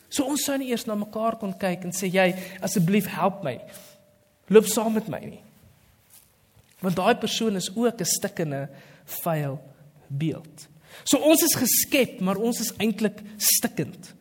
So 0.10 0.26
ons 0.26 0.44
sou 0.44 0.58
nie 0.58 0.72
eers 0.72 0.88
na 0.90 0.96
mekaar 0.96 1.38
kon 1.40 1.54
kyk 1.54 1.86
en 1.86 1.94
sê 1.96 2.10
jy 2.10 2.34
asseblief 2.66 3.06
help 3.14 3.44
my. 3.46 3.60
Loop 4.50 4.66
saam 4.66 4.94
met 4.94 5.08
my 5.08 5.20
nie. 5.22 5.44
Want 6.82 6.96
daai 6.96 7.16
persoon 7.20 7.56
is 7.56 7.70
ook 7.76 8.02
'n 8.02 8.06
stikkende 8.06 8.70
vuil 9.24 9.60
beeld. 10.08 10.68
So 11.04 11.18
ons 11.18 11.42
is 11.44 11.56
geskep, 11.56 12.20
maar 12.20 12.38
ons 12.38 12.60
is 12.60 12.74
eintlik 12.78 13.22
stikkend. 13.38 14.14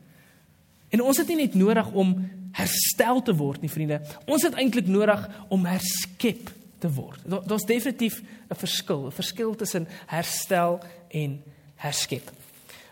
En 0.88 1.02
ons 1.02 1.16
het 1.16 1.28
nie 1.28 1.36
net 1.36 1.54
nodig 1.54 1.90
om 1.92 2.14
herstel 2.52 3.22
te 3.22 3.34
word 3.36 3.60
nie, 3.60 3.70
vriende. 3.70 4.00
Ons 4.26 4.42
het 4.42 4.54
eintlik 4.54 4.86
nodig 4.86 5.28
om 5.48 5.66
herskep 5.68 6.50
te 6.78 6.90
word. 6.92 7.20
Daar's 7.26 7.66
definitief 7.66 8.22
'n 8.50 8.54
verskil, 8.54 9.06
'n 9.06 9.12
verskil 9.12 9.54
tussen 9.54 9.88
herstel 10.06 10.80
en 11.08 11.42
herskep. 11.76 12.30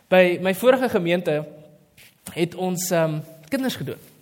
By 0.08 0.38
my 0.40 0.54
vorige 0.54 0.88
gemeente 0.88 1.46
het 2.34 2.54
ons 2.54 2.90
um 2.90 3.20
kinders 3.50 3.76
gedoop. 3.76 4.12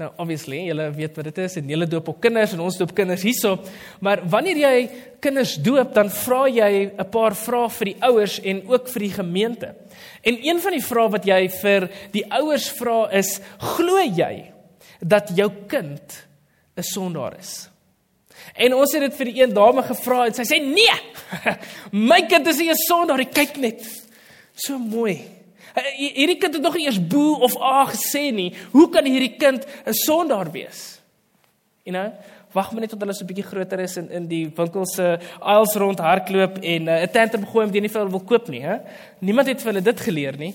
Nou 0.00 0.08
obviously, 0.16 0.62
julle 0.70 0.86
weet 0.96 1.18
wat 1.18 1.26
dit 1.28 1.38
is 1.44 1.58
en 1.60 1.68
julle 1.68 1.86
doop 1.86 2.06
ook 2.08 2.20
kinders 2.24 2.54
en 2.54 2.62
ons 2.64 2.78
doop 2.80 2.94
kinders 2.96 3.24
hierso. 3.26 3.58
Maar 4.00 4.22
wanneer 4.32 4.60
jy 4.62 4.76
kinders 5.20 5.58
doop, 5.60 5.90
dan 5.92 6.08
vra 6.10 6.46
jy 6.48 6.70
'n 6.96 7.10
paar 7.12 7.36
vrae 7.36 7.68
vir 7.68 7.84
die 7.84 7.98
ouers 8.00 8.40
en 8.40 8.62
ook 8.68 8.88
vir 8.88 9.00
die 9.00 9.12
gemeente. 9.12 9.74
En 10.22 10.38
een 10.40 10.60
van 10.60 10.72
die 10.72 10.86
vrae 10.86 11.10
wat 11.10 11.24
jy 11.26 11.48
vir 11.48 11.90
die 12.12 12.24
ouers 12.30 12.70
vra 12.70 13.10
is: 13.12 13.40
"Glo 13.58 14.00
jy 14.00 14.52
dat 15.00 15.30
jou 15.36 15.50
kind 15.68 16.26
'n 16.76 16.82
sondaar 16.82 17.38
is?" 17.38 17.68
En 18.56 18.74
ons 18.74 18.92
het 18.92 19.00
dit 19.00 19.14
vir 19.14 19.24
die 19.26 19.42
een 19.42 19.52
dame 19.54 19.82
gevra 19.82 20.26
en 20.26 20.34
sy 20.34 20.42
sê: 20.42 20.58
"Nee. 20.58 20.96
My 22.08 22.22
kind 22.22 22.46
is 22.46 22.58
nie 22.58 22.70
'n 22.70 22.86
sondaar 22.88 23.18
nie. 23.18 23.28
Kyk 23.28 23.56
net. 23.56 23.84
So 24.54 24.78
mooi." 24.78 25.41
Eh, 25.72 26.12
hierdie 26.14 26.36
kind 26.36 26.54
het 26.54 26.62
nog 26.62 26.76
nie 26.76 26.84
eers 26.86 27.00
boe 27.00 27.38
of 27.40 27.56
a 27.56 27.86
gesê 27.88 28.28
nie. 28.34 28.52
Hoe 28.72 28.88
kan 28.92 29.04
hierdie 29.08 29.36
kind 29.36 29.64
'n 29.86 29.92
sondaar 29.92 30.50
wees? 30.52 31.00
You 31.84 31.96
know, 31.96 32.12
wag 32.52 32.72
maar 32.72 32.80
net 32.80 32.90
tot 32.90 33.00
hulle 33.00 33.14
so 33.14 33.24
'n 33.24 33.26
bietjie 33.26 33.48
groter 33.48 33.80
is 33.80 33.96
en 33.96 34.10
in 34.10 34.26
die 34.28 34.52
winkels 34.56 34.94
se 34.94 35.18
aisles 35.40 35.74
rond 35.74 35.98
hardloop 35.98 36.58
en 36.58 36.88
eh, 36.88 37.00
'n 37.00 37.08
uh, 37.08 37.12
tantrum 37.12 37.46
gooi 37.46 37.64
omdat 37.64 37.74
jy 37.74 37.80
nie 37.80 37.88
vir 37.88 38.00
hulle 38.00 38.18
wil 38.18 38.24
koop 38.24 38.48
nie, 38.48 38.60
hè? 38.60 38.76
Niemand 39.18 39.48
het 39.48 39.60
vir 39.60 39.72
hulle 39.72 39.82
dit 39.82 40.00
geleer 40.00 40.36
nie. 40.36 40.54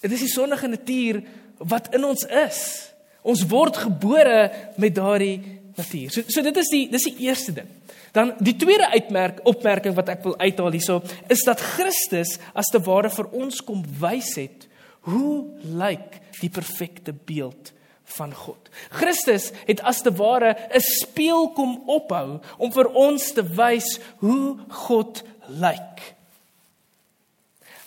Dit 0.00 0.12
is 0.12 0.20
die 0.20 0.28
sondige 0.28 0.68
natuur 0.68 1.22
wat 1.58 1.94
in 1.94 2.04
ons 2.04 2.24
is. 2.24 2.92
Ons 3.22 3.46
word 3.46 3.76
gebore 3.76 4.50
met 4.76 4.94
daardie 4.94 5.42
natuur. 5.76 6.10
So 6.10 6.22
so 6.26 6.42
dit 6.42 6.56
is 6.56 6.68
die 6.68 6.88
dis 6.90 7.04
die 7.04 7.16
eerste 7.26 7.52
ding. 7.52 7.68
Dan 8.12 8.34
die 8.38 8.56
tweede 8.56 8.88
uitmerk 8.92 9.40
opmerking 9.48 9.94
wat 9.94 10.08
ek 10.08 10.22
wil 10.24 10.36
uithaal 10.38 10.74
hierso 10.74 11.02
is 11.28 11.44
dat 11.46 11.60
Christus 11.60 12.38
as 12.54 12.70
te 12.72 12.80
ware 12.84 13.10
vir 13.12 13.32
ons 13.32 13.60
kom 13.64 13.84
wys 14.00 14.34
het 14.40 14.68
hoe 15.08 15.46
lyk 15.62 16.20
die 16.40 16.50
perfekte 16.52 17.12
beeld 17.12 17.72
van 18.16 18.32
God. 18.34 18.70
Christus 18.90 19.50
het 19.68 19.82
as 19.86 20.00
te 20.02 20.12
ware 20.16 20.56
'n 20.72 20.80
spieël 20.80 21.52
kom 21.52 21.82
ophou 21.86 22.40
om 22.58 22.72
vir 22.72 22.88
ons 22.94 23.32
te 23.32 23.42
wys 23.42 24.00
hoe 24.18 24.56
God 24.68 25.22
lyk. 25.48 26.16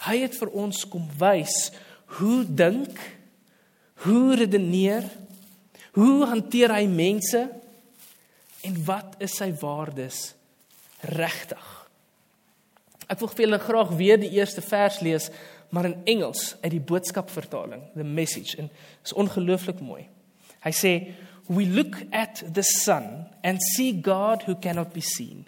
Hy 0.05 0.17
het 0.17 0.37
vir 0.37 0.49
ons 0.49 0.87
kom 0.89 1.09
wys 1.17 1.71
hoe 2.05 2.45
dink, 2.45 2.99
hoe 3.95 4.35
redeneer, 4.35 5.03
hoe 5.93 6.25
hanteer 6.25 6.73
hy 6.73 6.85
mense? 6.87 7.49
En 8.67 8.77
wat 8.85 9.15
is 9.23 9.35
sy 9.39 9.49
waardes 9.61 10.33
regtig? 11.01 11.69
Ek 13.11 13.19
wil 13.19 13.31
vir 13.33 13.45
julle 13.45 13.59
graag 13.59 13.95
weer 13.99 14.19
die 14.21 14.31
eerste 14.37 14.63
vers 14.63 15.01
lees, 15.03 15.29
maar 15.71 15.87
in 15.87 15.97
Engels 16.05 16.55
uit 16.61 16.71
die 16.75 16.83
boodskap 16.83 17.31
vertaling, 17.31 17.83
the 17.95 18.03
message 18.03 18.57
en 18.59 18.69
is 19.03 19.15
ongelooflik 19.15 19.79
mooi. 19.83 20.05
Hy 20.63 20.73
sê 20.75 20.93
we 21.51 21.65
look 21.65 21.97
at 22.11 22.43
the 22.53 22.63
sun 22.63 23.25
and 23.43 23.63
see 23.73 23.91
God 23.91 24.43
who 24.47 24.55
cannot 24.55 24.93
be 24.93 25.01
seen. 25.01 25.47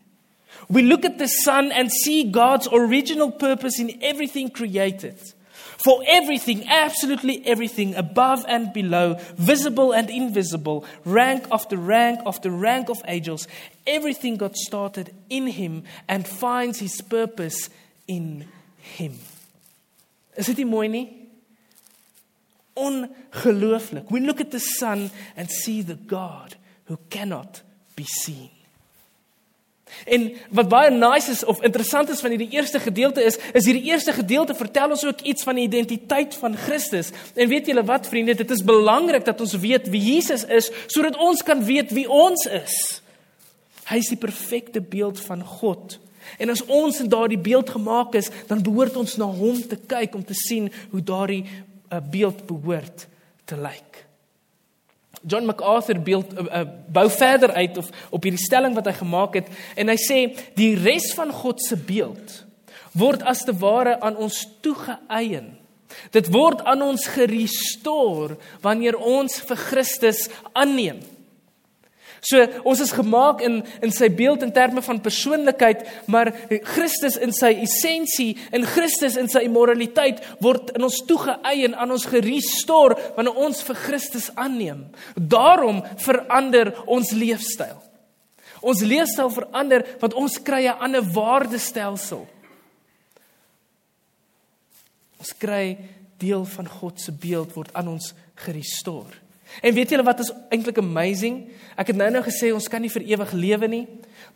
We 0.69 0.83
look 0.83 1.05
at 1.05 1.17
the 1.17 1.27
sun 1.27 1.71
and 1.71 1.91
see 1.91 2.23
God's 2.23 2.67
original 2.71 3.31
purpose 3.31 3.79
in 3.79 4.01
everything 4.01 4.49
created. 4.49 5.19
For 5.83 6.01
everything, 6.07 6.65
absolutely 6.69 7.45
everything, 7.45 7.93
above 7.95 8.45
and 8.47 8.71
below, 8.71 9.19
visible 9.35 9.91
and 9.91 10.09
invisible, 10.09 10.85
rank 11.03 11.45
after 11.51 11.75
rank 11.75 12.21
after 12.25 12.49
rank 12.49 12.89
of 12.89 13.01
angels, 13.05 13.49
everything 13.85 14.37
got 14.37 14.55
started 14.55 15.13
in 15.29 15.47
Him 15.47 15.83
and 16.07 16.25
finds 16.25 16.79
His 16.79 17.01
purpose 17.01 17.69
in 18.07 18.47
Him. 18.77 19.19
Is 20.37 20.47
nie 20.47 20.63
mooi 20.63 20.87
nie? 20.89 21.27
Ongelooflik. 22.77 24.09
We 24.09 24.21
look 24.21 24.39
at 24.39 24.51
the 24.51 24.59
sun 24.59 25.11
and 25.35 25.51
see 25.51 25.81
the 25.81 25.95
God 25.95 26.55
who 26.85 26.97
cannot 27.09 27.61
be 27.97 28.05
seen. 28.05 28.52
En 30.05 30.27
wat 30.49 30.69
baie 30.69 30.91
nice 30.91 31.31
is 31.31 31.43
of 31.45 31.61
interessant 31.63 32.09
is 32.09 32.19
van 32.19 32.33
hierdie 32.35 32.51
eerste 32.57 32.79
gedeelte 32.79 33.23
is, 33.23 33.37
is 33.53 33.65
hierdie 33.65 33.91
eerste 33.91 34.13
gedeelte 34.13 34.55
vertel 34.55 34.95
ons 34.95 35.05
ook 35.05 35.21
iets 35.21 35.43
van 35.43 35.55
die 35.55 35.67
identiteit 35.67 36.35
van 36.35 36.57
Christus. 36.57 37.11
En 37.35 37.47
weet 37.47 37.69
julle 37.71 37.85
wat 37.87 38.07
vriende, 38.07 38.35
dit 38.35 38.51
is 38.51 38.63
belangrik 38.63 39.25
dat 39.25 39.41
ons 39.41 39.55
weet 39.63 39.89
wie 39.93 40.01
Jesus 40.01 40.45
is 40.45 40.71
sodat 40.87 41.17
ons 41.17 41.43
kan 41.43 41.63
weet 41.63 41.91
wie 41.95 42.09
ons 42.09 42.45
is. 42.51 42.77
Hy 43.89 43.99
is 43.99 44.11
die 44.11 44.19
perfekte 44.19 44.81
beeld 44.81 45.19
van 45.19 45.43
God. 45.43 45.99
En 46.39 46.49
as 46.49 46.63
ons 46.71 46.99
in 47.03 47.09
daardie 47.11 47.39
beeld 47.39 47.69
gemaak 47.69 48.15
is, 48.15 48.29
dan 48.47 48.63
behoort 48.63 48.95
ons 48.99 49.17
na 49.19 49.27
hom 49.27 49.59
te 49.67 49.77
kyk 49.77 50.15
om 50.15 50.23
te 50.23 50.37
sien 50.37 50.71
hoe 50.91 51.03
daardie 51.03 51.43
uh, 51.43 51.99
beeld 52.11 52.45
behoort 52.47 53.07
te 53.45 53.59
lyk. 53.59 54.03
John 55.27 55.47
MacArthur 55.47 56.01
beeld 56.03 56.33
uh, 56.33 56.45
uh, 56.45 56.63
bou 56.91 57.09
verder 57.09 57.51
uit 57.51 57.77
of 57.77 57.89
op 58.09 58.23
hierdie 58.23 58.43
stelling 58.43 58.75
wat 58.75 58.89
hy 58.89 58.95
gemaak 58.99 59.37
het 59.39 59.51
en 59.79 59.91
hy 59.91 59.97
sê 59.99 60.19
die 60.57 60.73
res 60.79 61.11
van 61.17 61.31
God 61.31 61.63
se 61.63 61.77
beeld 61.79 62.41
word 62.93 63.23
as 63.25 63.41
te 63.45 63.55
ware 63.57 63.95
aan 64.05 64.19
ons 64.21 64.43
toegeëien. 64.61 65.47
Dit 66.13 66.29
word 66.33 66.61
aan 66.69 66.81
ons 66.85 67.05
gerestoreer 67.15 68.37
wanneer 68.61 68.97
ons 68.97 69.39
vir 69.47 69.59
Christus 69.69 70.27
aanneem. 70.53 71.01
So 72.23 72.39
ons 72.63 72.79
is 72.79 72.93
gemaak 72.95 73.41
in 73.43 73.59
in 73.83 73.91
sy 73.91 74.07
beeld 74.15 74.45
in 74.45 74.53
terme 74.55 74.81
van 74.85 75.01
persoonlikheid, 75.03 75.83
maar 76.07 76.31
Christus 76.71 77.17
in 77.19 77.33
sy 77.35 77.51
essensie, 77.65 78.37
in 78.55 78.63
Christus 78.63 79.17
in 79.19 79.27
sy 79.31 79.43
moraliteit 79.51 80.21
word 80.43 80.71
in 80.77 80.87
ons 80.87 81.01
toegeëien 81.07 81.75
aan 81.75 81.91
ons 81.91 82.07
gerestoreer 82.07 82.95
wanneer 83.17 83.41
ons 83.43 83.63
vir 83.67 83.79
Christus 83.81 84.29
aanneem. 84.39 84.85
Daarom 85.15 85.81
verander 86.05 86.71
ons 86.87 87.11
leefstyl. 87.11 87.81
Ons 88.63 88.85
leefstyl 88.87 89.31
verander 89.33 89.83
want 89.99 90.15
ons 90.15 90.39
kry 90.39 90.63
'n 90.67 90.79
ander 90.79 91.03
waardestelsel. 91.03 92.23
Ons 95.19 95.33
kry 95.39 95.77
deel 96.17 96.45
van 96.45 96.67
God 96.67 97.01
se 97.01 97.11
beeld 97.11 97.53
word 97.55 97.73
aan 97.73 97.87
ons 97.87 98.13
gerestoreer. 98.35 99.19
En 99.61 99.73
weet 99.73 99.89
julle 99.89 100.03
wat 100.03 100.19
is 100.23 100.31
eintlik 100.49 100.77
amazing? 100.81 101.43
Ek 101.77 101.91
het 101.91 101.99
nou-nou 101.99 102.23
gesê 102.25 102.51
ons 102.53 102.67
kan 102.71 102.81
nie 102.81 102.91
vir 102.91 103.05
ewig 103.13 103.33
lewe 103.37 103.69
nie, 103.69 103.83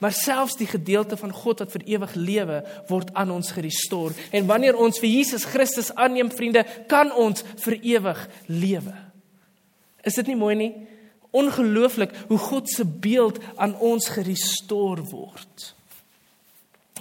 maar 0.04 0.14
selfs 0.14 0.58
die 0.60 0.70
gedeelte 0.70 1.18
van 1.18 1.34
God 1.34 1.64
wat 1.64 1.74
vir 1.74 1.86
ewig 1.96 2.14
lewe 2.16 2.60
word 2.90 3.14
aan 3.18 3.32
ons 3.34 3.52
gerestoreer. 3.56 4.18
En 4.32 4.50
wanneer 4.50 4.78
ons 4.78 5.00
vir 5.02 5.10
Jesus 5.10 5.48
Christus 5.50 5.90
aanneem, 5.96 6.30
vriende, 6.32 6.66
kan 6.92 7.12
ons 7.12 7.46
vir 7.64 7.80
ewig 7.82 8.22
lewe. 8.46 8.94
Is 10.06 10.20
dit 10.20 10.30
nie 10.32 10.40
mooi 10.40 10.56
nie? 10.60 10.72
Ongelooflik 11.36 12.14
hoe 12.30 12.40
God 12.40 12.70
se 12.72 12.86
beeld 12.86 13.42
aan 13.56 13.76
ons 13.84 14.08
gerestoreer 14.14 15.04
word. 15.12 15.72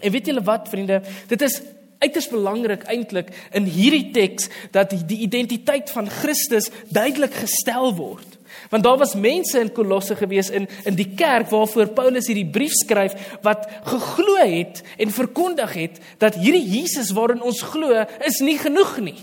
En 0.00 0.12
weet 0.12 0.26
julle 0.28 0.44
wat, 0.44 0.68
vriende? 0.68 1.00
Dit 1.28 1.42
is 1.46 1.60
uiters 2.06 2.30
belangrik 2.30 2.86
eintlik 2.90 3.34
in 3.56 3.66
hierdie 3.68 4.08
teks 4.14 4.48
dat 4.74 4.94
die 4.94 5.20
identiteit 5.26 5.90
van 5.92 6.08
Christus 6.10 6.70
duidelik 6.94 7.34
gestel 7.42 7.92
word. 7.98 8.36
Want 8.70 8.84
daar 8.86 8.98
was 8.98 9.14
mense 9.14 9.58
in 9.60 9.72
Kolosse 9.72 10.16
gewees 10.16 10.50
in 10.50 10.68
in 10.84 10.96
die 10.96 11.08
kerk 11.18 11.50
waarvoor 11.50 11.92
Paulus 11.98 12.30
hierdie 12.30 12.48
brief 12.50 12.74
skryf 12.78 13.14
wat 13.42 13.68
geglo 13.84 14.38
het 14.40 14.82
en 14.96 15.12
verkondig 15.14 15.74
het 15.74 16.00
dat 16.22 16.38
hierdie 16.40 16.64
Jesus 16.64 17.12
waarin 17.16 17.42
ons 17.42 17.62
glo 17.62 18.04
is 18.26 18.40
nie 18.40 18.58
genoeg 18.58 18.98
nie. 19.02 19.18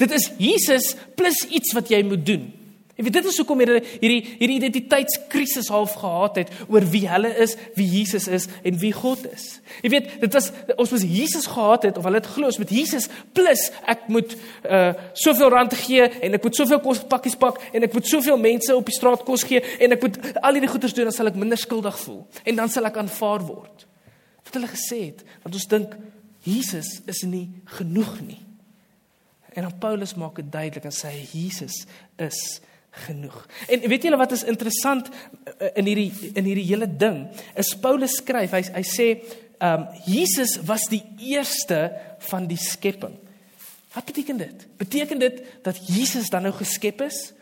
Dit 0.00 0.14
is 0.14 0.30
Jesus 0.38 0.94
plus 1.14 1.44
iets 1.50 1.74
wat 1.76 1.90
jy 1.92 2.02
moet 2.06 2.26
doen. 2.26 2.48
Jy 3.02 3.08
weet 3.08 3.16
dit 3.18 3.28
is 3.32 3.38
hoekom 3.40 3.58
hulle 3.64 3.80
hierdie 3.82 4.20
hierdie 4.38 4.56
identiteitskrisis 4.60 5.70
half 5.74 5.96
gehad 5.98 6.36
het 6.38 6.52
oor 6.70 6.84
wie 6.92 7.02
hulle 7.10 7.32
is, 7.42 7.56
wie 7.74 7.86
Jesus 7.90 8.28
is 8.30 8.46
en 8.62 8.78
wie 8.78 8.92
God 8.94 9.24
is. 9.26 9.48
Jy 9.82 9.90
weet, 9.90 10.12
dit 10.22 10.36
was 10.38 10.52
ons 10.76 10.92
moes 10.94 11.06
Jesus 11.10 11.48
gehad 11.50 11.88
het 11.88 11.98
of 11.98 12.06
hulle 12.06 12.20
het 12.20 12.28
glo 12.30 12.46
ons 12.46 12.60
met 12.62 12.70
Jesus 12.70 13.08
plus 13.34 13.64
ek 13.90 14.06
moet 14.12 14.36
uh 14.68 14.92
soveel 15.18 15.50
rand 15.50 15.74
gee 15.82 16.06
en 16.22 16.38
ek 16.38 16.46
moet 16.46 16.62
soveel 16.62 16.78
kos 16.84 17.02
pakkies 17.10 17.34
pak 17.40 17.58
en 17.72 17.88
ek 17.88 17.98
moet 17.98 18.06
soveel 18.06 18.38
mense 18.38 18.70
op 18.76 18.86
die 18.86 18.94
straat 18.94 19.26
kos 19.26 19.42
gee 19.48 19.58
en 19.82 19.96
ek 19.96 20.06
moet 20.06 20.20
al 20.38 20.58
hierdie 20.58 20.70
goeders 20.70 20.94
doen 20.94 21.10
dan 21.10 21.16
sal 21.16 21.32
ek 21.32 21.40
minder 21.42 21.58
skuldig 21.58 21.98
voel 22.04 22.22
en 22.46 22.62
dan 22.62 22.70
sal 22.70 22.86
ek 22.86 23.02
aanvaar 23.02 23.42
word. 23.50 23.86
Wat 24.46 24.54
hulle 24.58 24.70
gesê 24.70 25.02
het, 25.08 25.26
want 25.42 25.58
ons 25.58 25.68
dink 25.74 25.98
Jesus 26.46 27.00
is 27.10 27.26
nie 27.26 27.48
genoeg 27.78 28.14
nie. 28.22 28.40
En 29.52 29.66
dan 29.66 29.78
Paulus 29.78 30.14
maak 30.14 30.38
dit 30.40 30.52
duidelik 30.52 30.86
en 30.88 30.94
sê 30.94 31.12
Jesus 31.32 31.84
is 32.16 32.60
genoeg. 32.92 33.46
En 33.68 33.88
weet 33.88 34.02
julle 34.02 34.20
wat 34.20 34.32
is 34.36 34.44
interessant 34.44 35.08
eh, 35.08 35.70
in 35.80 35.88
hierdie 35.88 36.32
in 36.34 36.44
hierdie 36.44 36.68
hele 36.68 36.88
ding? 36.88 37.24
Is 37.56 37.72
Paulus 37.80 38.18
skryf, 38.20 38.52
hy 38.52 38.62
hy 38.76 38.84
sê 38.86 39.08
ehm 39.62 39.84
um, 39.84 39.84
Jesus 40.04 40.58
was 40.66 40.88
die 40.90 41.02
eerste 41.32 41.84
van 42.28 42.48
die 42.50 42.58
skepping. 42.58 43.14
Wat 43.92 44.04
beteken 44.08 44.40
dit? 44.40 44.66
Beteken 44.76 45.18
dit 45.18 45.42
dat 45.62 45.78
Jesus 45.86 46.28
dan 46.32 46.42
nou 46.42 46.54
geskep 46.56 47.04
is? 47.06 47.32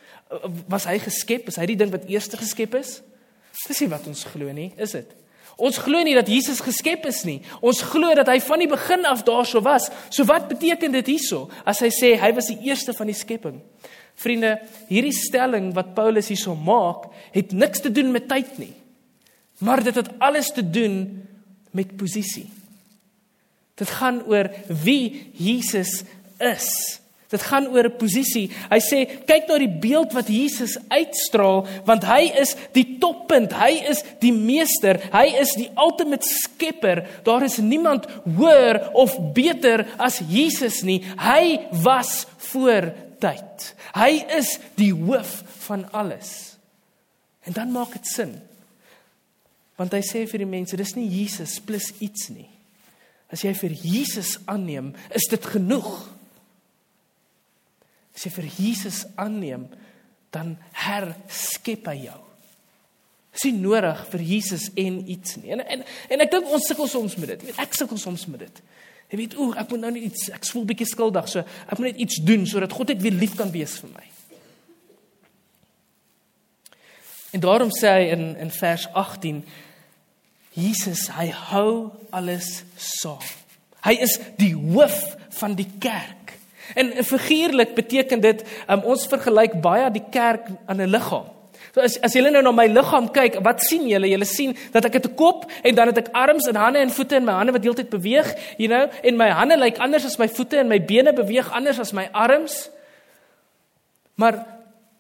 Was 0.69 0.85
hy 0.87 0.99
geskep? 1.03 1.49
Is 1.49 1.59
hy 1.59 1.67
die 1.71 1.79
ding 1.79 1.91
wat 1.95 2.09
eerste 2.11 2.37
geskep 2.37 2.75
is? 2.79 2.99
Dis 3.67 3.81
nie 3.83 3.91
wat 3.91 4.07
ons 4.11 4.25
glo 4.29 4.53
nie, 4.55 4.71
is 4.79 4.95
dit? 4.99 5.17
Ons 5.61 5.79
glo 5.83 6.01
nie 6.05 6.17
dat 6.17 6.29
Jesus 6.31 6.63
geskep 6.65 7.05
is 7.11 7.23
nie. 7.29 7.41
Ons 7.61 7.83
glo 7.85 8.15
dat 8.17 8.29
hy 8.33 8.39
van 8.43 8.63
die 8.63 8.71
begin 8.71 9.05
af 9.09 9.25
daarso 9.27 9.61
was. 9.65 9.91
So 10.09 10.25
wat 10.29 10.49
beteken 10.49 10.95
dit 10.97 11.15
hierso 11.15 11.47
as 11.69 11.83
hy 11.85 11.91
sê 11.95 12.15
hy 12.21 12.33
was 12.37 12.49
die 12.49 12.71
eerste 12.71 12.95
van 12.97 13.11
die 13.11 13.19
skepping? 13.19 13.61
Vriende, 14.21 14.59
hierdie 14.91 15.17
stelling 15.17 15.71
wat 15.77 15.95
Paulus 15.97 16.29
hierso 16.29 16.53
maak, 16.55 17.09
het 17.33 17.55
niks 17.57 17.81
te 17.81 17.93
doen 17.93 18.11
met 18.13 18.29
tyd 18.29 18.59
nie. 18.61 18.75
Maar 19.65 19.83
dit 19.85 19.97
het 19.97 20.13
alles 20.21 20.53
te 20.53 20.65
doen 20.65 21.23
met 21.77 21.97
posisie. 21.97 22.49
Dit 23.81 23.89
gaan 23.97 24.21
oor 24.29 24.51
wie 24.85 25.31
Jesus 25.41 26.03
is. 26.37 26.69
Dit 27.31 27.43
gaan 27.47 27.69
oor 27.71 27.87
'n 27.87 27.97
posisie. 27.97 28.51
Hy 28.71 28.81
sê, 28.81 28.99
kyk 29.25 29.49
na 29.49 29.59
die 29.59 29.79
beeld 29.81 30.13
wat 30.13 30.29
Jesus 30.29 30.77
uitstraal, 30.89 31.67
want 31.85 32.05
hy 32.05 32.33
is 32.41 32.57
die 32.73 32.99
toppunt, 32.99 33.53
hy 33.53 33.87
is 33.89 34.03
die 34.19 34.33
meester, 34.33 34.99
hy 35.13 35.39
is 35.39 35.55
die 35.55 35.71
ultimate 35.77 36.27
skepper. 36.27 37.07
Daar 37.23 37.43
is 37.43 37.57
niemand 37.57 38.07
hoër 38.37 38.91
of 38.93 39.33
beter 39.33 39.87
as 39.97 40.21
Jesus 40.29 40.83
nie. 40.83 41.05
Hy 41.17 41.61
was 41.71 42.27
voor 42.37 42.93
tyd. 43.23 43.67
Hy 43.95 44.13
is 44.39 44.57
die 44.79 44.93
hoof 44.97 45.41
van 45.67 45.87
alles. 45.97 46.57
En 47.49 47.57
dan 47.57 47.73
maak 47.73 47.93
dit 47.97 48.09
sin. 48.09 48.35
Want 49.81 49.95
hy 49.97 50.03
sê 50.05 50.27
vir 50.29 50.43
die 50.43 50.51
mense, 50.51 50.77
dis 50.77 50.97
nie 50.97 51.09
Jesus 51.09 51.59
plus 51.65 51.89
iets 52.05 52.29
nie. 52.33 52.49
As 53.31 53.45
jy 53.47 53.53
vir 53.57 53.77
Jesus 53.79 54.35
aanneem, 54.51 54.91
is 55.15 55.29
dit 55.31 55.47
genoeg. 55.53 55.93
As 58.17 58.27
jy 58.27 58.33
vir 58.35 58.49
Jesus 58.59 59.05
aanneem, 59.21 59.69
dan 60.35 60.57
herskep 60.77 61.89
hy 61.91 61.97
jou. 62.09 62.19
Dis 63.31 63.47
nie 63.47 63.63
nodig 63.63 64.03
vir 64.11 64.25
Jesus 64.27 64.67
en 64.79 64.99
iets 65.11 65.39
nie. 65.39 65.55
En 65.55 65.63
en, 65.63 65.85
en 66.11 66.25
ek 66.27 66.33
dink 66.33 66.51
ons 66.51 66.67
sukkel 66.67 66.91
soms 66.91 67.15
met 67.23 67.37
dit. 67.37 67.53
Ek 67.63 67.77
sukkel 67.79 67.99
soms 68.03 68.27
met 68.31 68.43
dit. 68.49 68.63
Jy 69.11 69.19
weet, 69.19 69.35
o, 69.37 69.51
ek 69.59 69.73
moet 69.73 69.83
nou 69.83 69.91
net 69.91 70.07
iets, 70.11 70.29
ek 70.31 70.47
voel 70.53 70.69
bietjie 70.69 70.87
skuldig, 70.87 71.29
so 71.29 71.43
ek 71.43 71.79
moet 71.79 71.91
net 71.91 72.03
iets 72.07 72.21
doen 72.23 72.47
sodat 72.47 72.73
God 72.73 72.93
net 72.93 73.03
weer 73.03 73.17
lief 73.19 73.35
kan 73.39 73.51
wees 73.51 73.75
vir 73.83 73.91
my. 73.91 74.07
En 77.35 77.43
daarom 77.43 77.73
sê 77.75 77.91
hy 77.91 78.07
in 78.15 78.25
in 78.43 78.55
vers 78.55 78.87
18 78.95 79.43
Jesus, 80.55 81.07
hy 81.15 81.29
hou 81.53 81.91
alles 82.11 82.65
saam. 82.75 83.23
Hy 83.87 83.95
is 84.03 84.17
die 84.39 84.53
hoof 84.55 84.99
van 85.39 85.55
die 85.55 85.69
kerk. 85.81 86.35
En 86.75 86.91
figuurlik 87.07 87.75
beteken 87.75 88.23
dit 88.23 88.43
um, 88.67 88.83
ons 88.93 89.07
vergelyk 89.11 89.57
baie 89.63 89.87
die 89.95 90.05
kerk 90.11 90.51
aan 90.67 90.83
'n 90.83 90.91
liggaam. 90.91 91.31
So 91.75 91.81
as 91.81 91.97
as 92.03 92.15
julle 92.15 92.33
nou 92.35 92.43
na 92.43 92.53
my 92.53 92.67
liggaam 92.67 93.09
kyk, 93.15 93.39
wat 93.47 93.63
sien 93.63 93.87
julle? 93.87 94.09
Julle 94.11 94.27
sien 94.27 94.57
dat 94.75 94.85
ek 94.85 94.97
'n 94.97 95.15
kop 95.15 95.47
en 95.63 95.75
dan 95.75 95.87
het 95.89 95.99
ek 95.99 96.13
arms 96.13 96.49
en 96.49 96.57
hande 96.57 96.79
en 96.79 96.91
voete 96.91 97.17
en 97.17 97.25
my 97.25 97.33
hande 97.33 97.53
wat 97.53 97.63
heeltyd 97.63 97.91
beweeg, 97.91 98.35
you 98.59 98.69
know, 98.69 98.91
en 99.03 99.17
my 99.17 99.31
hande 99.31 99.57
lyk 99.57 99.79
anders 99.79 100.05
as 100.05 100.19
my 100.19 100.29
voete 100.29 100.59
en 100.59 100.69
my 100.69 100.81
bene 100.81 101.13
beweeg 101.13 101.51
anders 101.53 101.79
as 101.79 101.93
my 101.93 102.09
arms. 102.13 102.71
Maar 104.17 104.47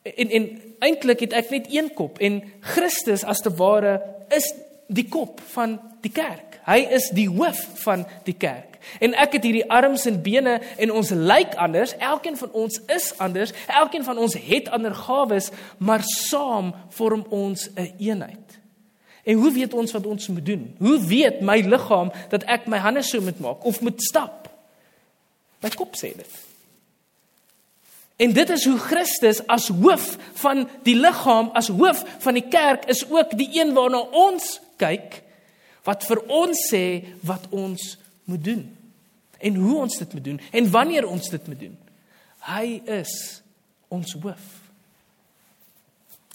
en 0.03 0.31
en 0.31 0.63
eintlik 0.81 1.21
het 1.21 1.33
ek 1.33 1.51
net 1.51 1.67
een 1.69 1.91
kop 1.95 2.19
en 2.19 2.43
Christus 2.61 3.25
as 3.25 3.41
te 3.41 3.51
ware 3.51 4.01
is 4.31 4.55
die 4.89 5.09
kop 5.09 5.41
van 5.55 5.81
die 6.03 6.13
kerk. 6.13 6.61
Hy 6.67 6.87
is 6.91 7.11
die 7.11 7.29
hoof 7.29 7.59
van 7.85 8.07
die 8.25 8.35
kerk. 8.35 8.70
En 8.99 9.15
ek 9.15 9.33
het 9.39 9.47
hierdie 9.47 9.67
arms 9.71 10.07
en 10.07 10.23
bene 10.23 10.61
en 10.77 10.93
ons 10.93 11.11
lyk 11.11 11.55
anders. 11.55 11.97
Elkeen 11.99 12.37
van 12.37 12.53
ons 12.53 12.81
is 12.87 13.13
anders. 13.19 13.53
Elkeen 13.67 14.05
van 14.05 14.19
ons 14.19 14.35
het 14.35 14.71
ander 14.71 14.95
gawes, 14.95 15.51
maar 15.79 16.05
saam 16.05 16.75
vorm 16.97 17.27
ons 17.29 17.69
'n 17.69 17.79
een 17.81 17.95
eenheid. 17.99 18.59
En 19.25 19.37
hoe 19.37 19.53
weet 19.53 19.75
ons 19.75 19.93
wat 19.93 20.07
ons 20.07 20.29
moet 20.29 20.47
doen? 20.47 20.75
Hoe 20.79 20.99
weet 21.07 21.41
my 21.41 21.61
liggaam 21.61 22.13
dat 22.29 22.45
ek 22.45 22.67
my 22.67 22.79
hande 22.79 23.03
so 23.03 23.21
moet 23.21 23.41
maak 23.41 23.65
of 23.65 23.81
moet 23.81 24.03
stap? 24.03 24.49
My 25.61 25.69
kop 25.69 25.97
sê 25.97 26.15
dit. 26.17 26.39
En 28.21 28.33
dit 28.33 28.51
is 28.51 28.65
hoe 28.65 28.79
Christus 28.79 29.47
as 29.47 29.69
hoof 29.69 30.17
van 30.43 30.67
die 30.85 30.97
liggaam, 30.97 31.51
as 31.57 31.69
hoof 31.69 32.05
van 32.19 32.37
die 32.37 32.49
kerk 32.49 32.85
is 32.93 33.05
ook 33.09 33.33
die 33.37 33.49
een 33.61 33.73
waarna 33.77 34.03
ons 34.13 34.59
kyk 34.77 35.23
wat 35.89 36.05
vir 36.05 36.21
ons 36.29 36.67
sê 36.69 36.85
wat 37.25 37.47
ons 37.51 37.95
moet 38.31 38.45
doen 38.45 38.65
en 39.41 39.61
hoe 39.61 39.77
ons 39.83 39.99
dit 39.99 40.17
moet 40.17 40.25
doen 40.25 40.41
en 40.51 40.71
wanneer 40.71 41.09
ons 41.09 41.31
dit 41.33 41.47
moet 41.51 41.63
doen. 41.67 41.77
Hy 42.47 42.81
is 43.01 43.15
ons 43.93 44.17
hoof. 44.23 44.49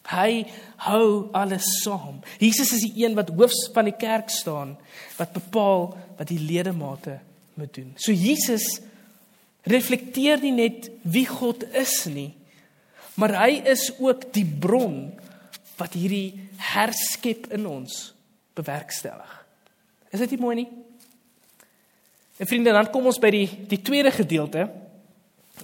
Hy 0.05 0.45
hou 0.86 1.05
alles 1.34 1.65
saam. 1.81 2.19
Jesus 2.38 2.75
is 2.77 2.84
die 2.86 3.05
een 3.05 3.15
wat 3.17 3.31
hoofs 3.34 3.69
van 3.73 3.89
die 3.89 3.97
kerk 3.97 4.29
staan 4.34 4.75
wat 5.17 5.34
bepaal 5.34 5.93
wat 6.19 6.29
die 6.29 6.41
ledemate 6.41 7.17
moet 7.58 7.73
doen. 7.73 7.93
So 7.97 8.13
Jesus 8.13 8.67
reflekteer 9.65 10.43
nie 10.43 10.53
net 10.53 10.91
wie 11.01 11.25
God 11.25 11.65
is 11.73 12.03
nie, 12.12 12.36
maar 13.17 13.34
hy 13.39 13.63
is 13.65 13.89
ook 13.97 14.27
die 14.36 14.45
bron 14.45 15.15
wat 15.79 15.95
hierdie 15.97 16.36
herskep 16.75 17.49
in 17.55 17.65
ons 17.67 18.13
bewerkstellig. 18.55 19.31
Is 20.13 20.21
dit 20.21 20.36
nie 20.36 20.43
mooi 20.43 20.55
nie? 20.62 20.69
En 22.38 22.48
vriende, 22.48 22.74
dan 22.76 22.89
kom 22.91 23.08
ons 23.08 23.19
by 23.21 23.32
die 23.32 23.45
die 23.69 23.80
tweede 23.82 24.12
gedeelte. 24.12 24.67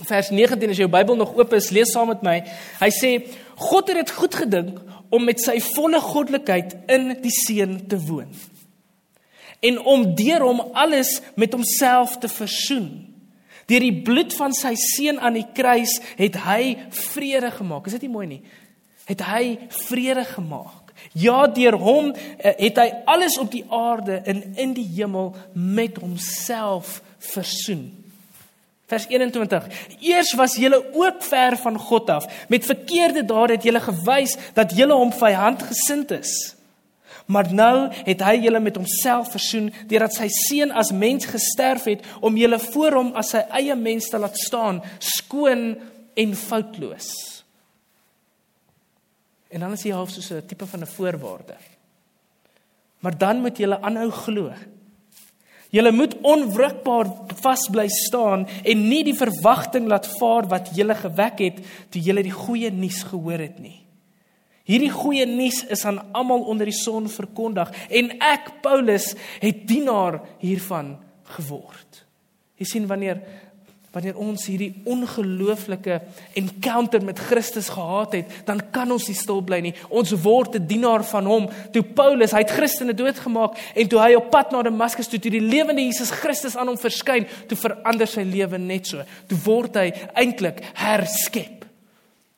Vers 0.08 0.30
19 0.32 0.72
as 0.72 0.80
jou 0.80 0.88
Bybel 0.92 1.18
nog 1.20 1.34
oop 1.36 1.54
is, 1.58 1.70
lees 1.76 1.92
saam 1.92 2.12
met 2.14 2.24
my. 2.24 2.38
Hy 2.80 2.90
sê 2.96 3.12
God 3.60 3.92
het 3.92 4.00
dit 4.00 4.14
goed 4.16 4.38
gedink 4.40 4.80
om 5.12 5.28
met 5.28 5.42
sy 5.44 5.58
volle 5.74 6.00
goddelikheid 6.00 6.78
in 6.92 7.12
die 7.22 7.34
seun 7.44 7.76
te 7.92 8.00
woon. 8.08 8.32
En 9.62 9.78
om 9.84 10.08
deur 10.18 10.48
hom 10.48 10.64
alles 10.74 11.20
met 11.36 11.54
homself 11.54 12.16
te 12.24 12.32
versoen. 12.32 12.88
Deur 13.70 13.84
die 13.84 14.02
bloed 14.08 14.34
van 14.34 14.56
sy 14.56 14.74
seun 14.80 15.20
aan 15.22 15.38
die 15.38 15.48
kruis 15.54 16.00
het 16.18 16.40
hy 16.48 16.78
vrede 17.12 17.52
gemaak. 17.60 17.86
Is 17.88 18.00
dit 18.00 18.08
nie 18.08 18.16
mooi 18.16 18.28
nie? 18.32 18.42
Het 19.12 19.22
hy 19.28 19.44
vrede 19.84 20.24
gemaak. 20.32 20.81
Ja, 21.12 21.48
deur 21.48 21.78
hom 21.80 22.12
eh, 22.14 22.54
het 22.58 22.78
hy 22.78 22.88
alles 23.06 23.38
op 23.40 23.52
die 23.52 23.66
aarde 23.70 24.22
en 24.26 24.44
in 24.56 24.74
die 24.78 24.88
hemel 24.96 25.36
met 25.54 25.98
homself 26.02 27.02
versoen. 27.18 27.90
Vers 28.92 29.08
21. 29.08 29.68
Eers 30.00 30.34
was 30.36 30.58
julle 30.60 30.82
ook 30.94 31.24
ver 31.24 31.58
van 31.58 31.78
God 31.80 32.10
af. 32.10 32.26
Met 32.48 32.66
verkeerde 32.66 33.26
dade 33.26 33.56
het 33.56 33.64
julle 33.64 33.80
gewys 33.80 34.36
dat 34.54 34.76
julle 34.76 34.98
hom 35.00 35.14
vyand 35.16 35.64
gesind 35.64 36.12
is. 36.12 36.34
Maar 37.32 37.54
nou 37.54 37.76
het 38.04 38.24
hy 38.26 38.34
julle 38.44 38.60
met 38.60 38.76
homself 38.76 39.32
versoen 39.32 39.70
deurdat 39.88 40.18
sy 40.18 40.28
seun 40.28 40.74
as 40.76 40.92
mens 40.92 41.30
gesterf 41.32 41.88
het 41.88 42.04
om 42.20 42.36
julle 42.36 42.60
voor 42.60 42.98
hom 43.00 43.14
as 43.20 43.32
sy 43.36 43.46
eie 43.62 43.76
mens 43.80 44.10
te 44.12 44.20
laat 44.20 44.36
staan, 44.38 44.82
skoon 45.00 45.78
en 46.20 46.36
foutloos. 46.36 47.41
En 49.52 49.60
dan 49.60 49.76
is 49.76 49.84
hy 49.84 49.92
half 49.92 50.10
soos 50.10 50.32
'n 50.32 50.46
tipe 50.48 50.66
van 50.66 50.82
'n 50.82 50.88
voorwaarde. 50.88 51.56
Maar 53.00 53.18
dan 53.18 53.42
moet 53.42 53.58
jy 53.58 53.70
aanhou 53.70 54.10
glo. 54.10 54.54
Jy 55.72 55.92
moet 55.92 56.18
onwrikbaar 56.22 57.08
vas 57.42 57.70
bly 57.72 57.88
staan 57.88 58.48
en 58.64 58.88
nie 58.90 59.04
die 59.08 59.16
verwagting 59.16 59.88
laat 59.88 60.08
vaar 60.20 60.48
wat 60.52 60.74
jy 60.76 60.84
gewek 60.96 61.40
het 61.40 61.62
toe 61.90 62.02
jy 62.02 62.24
die 62.24 62.36
goeie 62.36 62.72
nuus 62.72 63.04
gehoor 63.04 63.40
het 63.40 63.60
nie. 63.60 63.80
Hierdie 64.68 64.92
goeie 64.92 65.26
nuus 65.26 65.64
is 65.74 65.86
aan 65.86 66.02
almal 66.14 66.44
onder 66.52 66.66
die 66.70 66.76
son 66.76 67.08
verkondig 67.10 67.72
en 67.90 68.12
ek 68.20 68.62
Paulus 68.62 69.16
het 69.40 69.64
dienaar 69.68 70.22
hiervan 70.44 70.98
geword. 71.24 72.04
Jy 72.60 72.66
sien 72.66 72.88
wanneer 72.88 73.24
wanneer 73.92 74.16
ons 74.16 74.46
hierdie 74.48 74.72
ongelooflike 74.88 75.98
encounter 76.40 77.04
met 77.04 77.20
Christus 77.20 77.68
gehad 77.70 78.16
het, 78.16 78.36
dan 78.48 78.62
kan 78.72 78.92
ons 78.92 79.10
nie 79.12 79.18
stil 79.20 79.42
bly 79.44 79.60
nie. 79.66 79.74
Ons 79.90 80.14
word 80.24 80.56
'n 80.56 80.68
dienaar 80.68 81.04
van 81.04 81.26
hom. 81.26 81.50
Toe 81.72 81.84
Paulus, 81.84 82.32
hy 82.32 82.40
het 82.40 82.56
Christene 82.56 82.94
doodgemaak 82.94 83.58
en 83.76 83.88
toe 83.88 84.00
hy 84.00 84.16
op 84.16 84.32
pad 84.32 84.52
na 84.52 84.62
Damaskus 84.62 85.08
toe 85.08 85.20
toe 85.20 85.32
die 85.32 85.42
lewende 85.42 85.82
Jesus 85.82 86.10
Christus 86.10 86.56
aan 86.56 86.68
hom 86.68 86.78
verskyn, 86.78 87.28
toe 87.48 87.58
verander 87.58 88.08
sy 88.08 88.24
lewe 88.24 88.58
net 88.58 88.88
so. 88.88 89.04
Toe 89.28 89.38
word 89.44 89.76
hy 89.76 89.92
eintlik 90.16 90.64
herskep. 90.74 91.66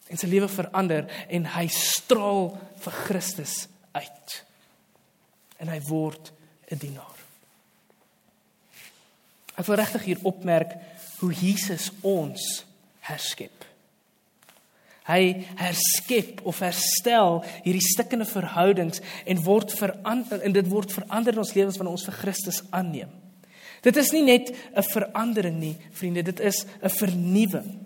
En 0.10 0.18
sy 0.18 0.28
lewe 0.28 0.48
verander 0.48 1.06
en 1.30 1.46
hy 1.46 1.68
straal 1.68 2.58
vir 2.80 2.94
Christus 2.94 3.68
uit. 3.94 4.44
En 5.60 5.68
hy 5.68 5.80
word 5.88 6.32
'n 6.72 6.78
dienaar. 6.78 7.14
Ek 9.54 9.66
wil 9.66 9.76
regtig 9.76 10.04
hier 10.04 10.20
opmerk 10.24 10.74
hoe 11.20 11.34
Jesus 11.34 11.92
ons 12.02 12.66
herskep. 13.00 13.66
Hy 15.04 15.46
herskep 15.60 16.40
of 16.48 16.62
herstel 16.64 17.42
hierdie 17.66 17.84
stikkende 17.84 18.28
verhoudings 18.28 19.02
en 19.28 19.42
word 19.44 19.74
verander 19.76 20.40
en 20.40 20.56
dit 20.56 20.70
word 20.72 20.94
verander 20.96 21.36
in 21.36 21.44
ons 21.44 21.56
lewens 21.58 21.80
wanneer 21.80 21.98
ons 21.98 22.08
vir 22.08 22.20
Christus 22.22 22.62
aanneem. 22.72 23.12
Dit 23.84 24.00
is 24.00 24.14
nie 24.16 24.24
net 24.24 24.54
'n 24.76 24.84
verandering 24.94 25.60
nie, 25.60 25.76
vriende, 25.92 26.24
dit 26.24 26.40
is 26.40 26.66
'n 26.82 26.90
vernuwing. 26.90 27.80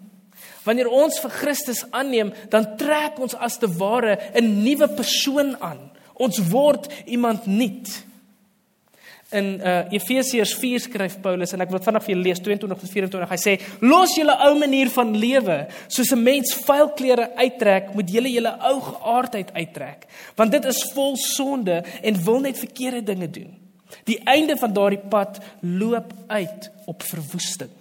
Wanneer 0.64 0.88
ons 0.88 1.20
vir 1.20 1.32
Christus 1.32 1.86
aanneem, 1.92 2.34
dan 2.50 2.78
trek 2.78 3.20
ons 3.20 3.34
as 3.36 3.58
te 3.58 3.68
ware 3.68 4.20
'n 4.36 4.64
nuwe 4.64 4.88
persoon 4.88 5.56
aan. 5.62 5.92
Ons 6.14 6.38
word 6.50 6.88
iemand 7.06 7.46
nuut. 7.46 8.06
In 9.36 9.58
uh, 9.60 9.82
Efesiërs 9.92 10.54
4 10.56 10.86
skryf 10.86 11.18
Paulus 11.20 11.52
en 11.52 11.60
ek 11.66 11.72
wil 11.74 11.82
vinnig 11.84 12.04
vir 12.06 12.14
julle 12.14 12.26
lees 12.30 12.40
22 12.40 12.80
tot 12.80 12.92
24. 12.94 13.32
Hy 13.34 13.40
sê: 13.42 13.56
"Los 13.84 14.14
julle 14.16 14.32
ou 14.46 14.54
manier 14.56 14.88
van 14.94 15.12
lewe, 15.12 15.58
soos 15.92 16.14
'n 16.16 16.24
mens 16.24 16.54
vuil 16.64 16.88
klere 16.96 17.26
uittrek, 17.36 17.92
moet 17.94 18.08
julle 18.08 18.32
julle 18.32 18.54
ou 18.72 18.80
geaardheid 18.80 19.52
uittrek, 19.52 20.08
want 20.38 20.52
dit 20.52 20.66
is 20.66 20.80
vol 20.94 21.18
sonde 21.20 21.84
en 22.02 22.24
wil 22.24 22.40
net 22.40 22.58
verkeerde 22.58 23.04
dinge 23.04 23.28
doen. 23.28 23.52
Die 24.08 24.20
einde 24.24 24.56
van 24.56 24.74
daardie 24.74 25.04
pad 25.10 25.44
loop 25.60 26.14
uit 26.28 26.72
op 26.86 27.04
verwoesting. 27.04 27.74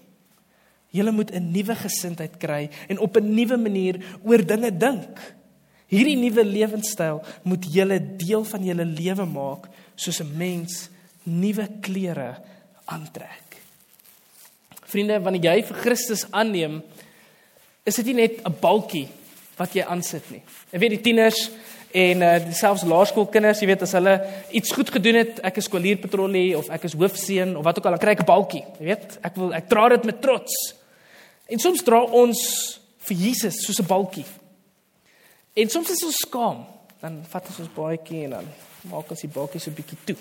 Julle 0.90 1.12
moet 1.12 1.30
'n 1.30 1.52
nuwe 1.52 1.74
gesindheid 1.74 2.38
kry 2.38 2.70
en 2.88 2.98
op 2.98 3.16
'n 3.16 3.34
nuwe 3.34 3.56
manier 3.56 4.02
oor 4.24 4.42
dinge 4.46 4.76
dink. 4.76 5.36
Hierdie 5.86 6.16
nuwe 6.16 6.44
lewenstyl 6.44 7.22
moet 7.42 7.64
julle 7.70 8.16
deel 8.16 8.44
van 8.44 8.64
julle 8.64 8.84
lewe 8.84 9.24
maak, 9.24 9.68
soos 9.94 10.20
'n 10.20 10.36
mens 10.36 10.90
nuwe 11.26 11.66
klere 11.82 12.30
aantrek. 12.86 13.58
Vriende, 14.86 15.18
wanneer 15.22 15.50
jy 15.50 15.62
vir 15.66 15.80
Christus 15.82 16.24
aanneem, 16.30 16.80
is 17.86 17.98
dit 17.98 18.06
nie 18.06 18.26
net 18.26 18.42
'n 18.46 18.54
balkie 18.60 19.08
wat 19.56 19.74
jy 19.74 19.82
aansit 19.82 20.30
nie. 20.30 20.42
Ek 20.72 20.80
weet 20.80 20.90
die 20.96 21.00
tieners 21.00 21.50
en 21.96 22.22
uh, 22.22 22.52
selfs 22.52 22.84
laerskoolkinders, 22.84 23.60
jy 23.60 23.66
weet 23.66 23.82
as 23.82 23.92
hulle 23.96 24.14
iets 24.52 24.72
goed 24.72 24.90
gedoen 24.90 25.14
het, 25.14 25.40
ek 25.40 25.56
is 25.56 25.64
skolierpatrollie 25.64 26.56
of 26.58 26.68
ek 26.68 26.84
is 26.84 26.96
hoofseun 26.98 27.56
of 27.56 27.64
wat 27.64 27.78
ook 27.78 27.86
al, 27.86 27.96
dan 27.96 28.02
kry 28.02 28.12
ek 28.12 28.22
'n 28.22 28.26
balkie, 28.26 28.64
jy 28.78 28.86
weet. 28.92 29.18
Ek 29.22 29.36
wil 29.36 29.54
ek 29.54 29.68
dra 29.68 29.88
dit 29.88 30.04
met 30.04 30.20
trots. 30.20 30.74
En 31.48 31.58
soms 31.58 31.82
dra 31.82 32.02
ons 32.02 32.80
vir 33.08 33.16
Jesus 33.16 33.64
soos 33.64 33.80
'n 33.80 33.86
balkie. 33.86 34.26
En 35.54 35.68
soms 35.68 35.90
is 35.90 36.04
ons 36.04 36.16
skaam, 36.16 36.66
dan 37.00 37.24
vat 37.24 37.46
ons 37.48 37.60
ons 37.60 37.74
baadjie 37.74 38.24
en 38.24 38.30
dan 38.30 38.48
maak 38.90 39.10
ons 39.10 39.20
die 39.20 39.28
balkie 39.32 39.60
so 39.60 39.70
bietjie 39.70 39.98
toe. 40.04 40.16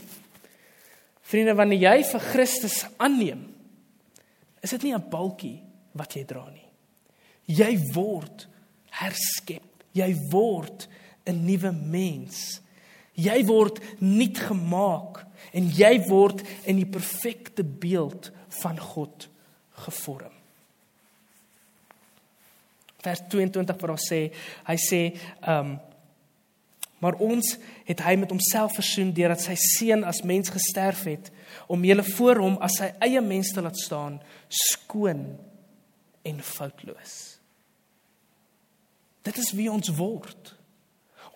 Vriende, 1.25 1.55
wanneer 1.57 1.81
jy 1.81 2.03
vir 2.11 2.25
Christus 2.31 2.83
aanneem, 3.01 3.47
is 4.61 4.73
dit 4.75 4.83
nie 4.83 4.93
'n 4.93 5.09
balkie 5.09 5.61
wat 5.93 6.13
jy 6.13 6.23
dra 6.23 6.45
nie. 6.49 6.67
Jy 7.47 7.77
word 7.93 8.47
herskep. 8.89 9.63
Jy 9.93 10.15
word 10.31 10.87
'n 11.25 11.45
nuwe 11.45 11.71
mens. 11.71 12.61
Jy 13.15 13.45
word 13.45 13.79
nuut 13.99 14.37
gemaak 14.37 15.25
en 15.53 15.69
jy 15.69 16.07
word 16.09 16.43
in 16.65 16.75
die 16.75 16.89
perfekte 16.89 17.63
beeld 17.63 18.31
van 18.61 18.79
God 18.79 19.29
gevorm. 19.71 20.33
Vers 22.99 23.21
22 23.29 23.77
waar 23.79 23.91
ons 23.91 24.09
sê, 24.11 24.31
hy 24.65 24.75
sê, 24.75 25.01
ehm 25.41 25.59
um, 25.59 25.79
Maar 27.05 27.19
ons 27.21 27.51
het 27.85 27.99
hy 28.01 28.15
met 28.17 28.31
homself 28.33 28.79
versoen 28.79 29.11
deurdat 29.13 29.43
sy 29.43 29.53
seun 29.61 30.01
as 30.09 30.23
mens 30.25 30.49
gesterf 30.49 31.03
het 31.05 31.29
om 31.69 31.85
julle 31.85 32.05
voor 32.15 32.41
hom 32.41 32.55
as 32.65 32.79
sy 32.79 32.87
eie 33.05 33.21
mens 33.21 33.51
te 33.53 33.61
laat 33.61 33.77
staan 33.77 34.17
skoon 34.49 35.27
en 36.25 36.41
foutloos. 36.41 37.13
Dit 39.25 39.37
is 39.37 39.53
wie 39.53 39.69
ons 39.69 39.93
word. 39.93 40.55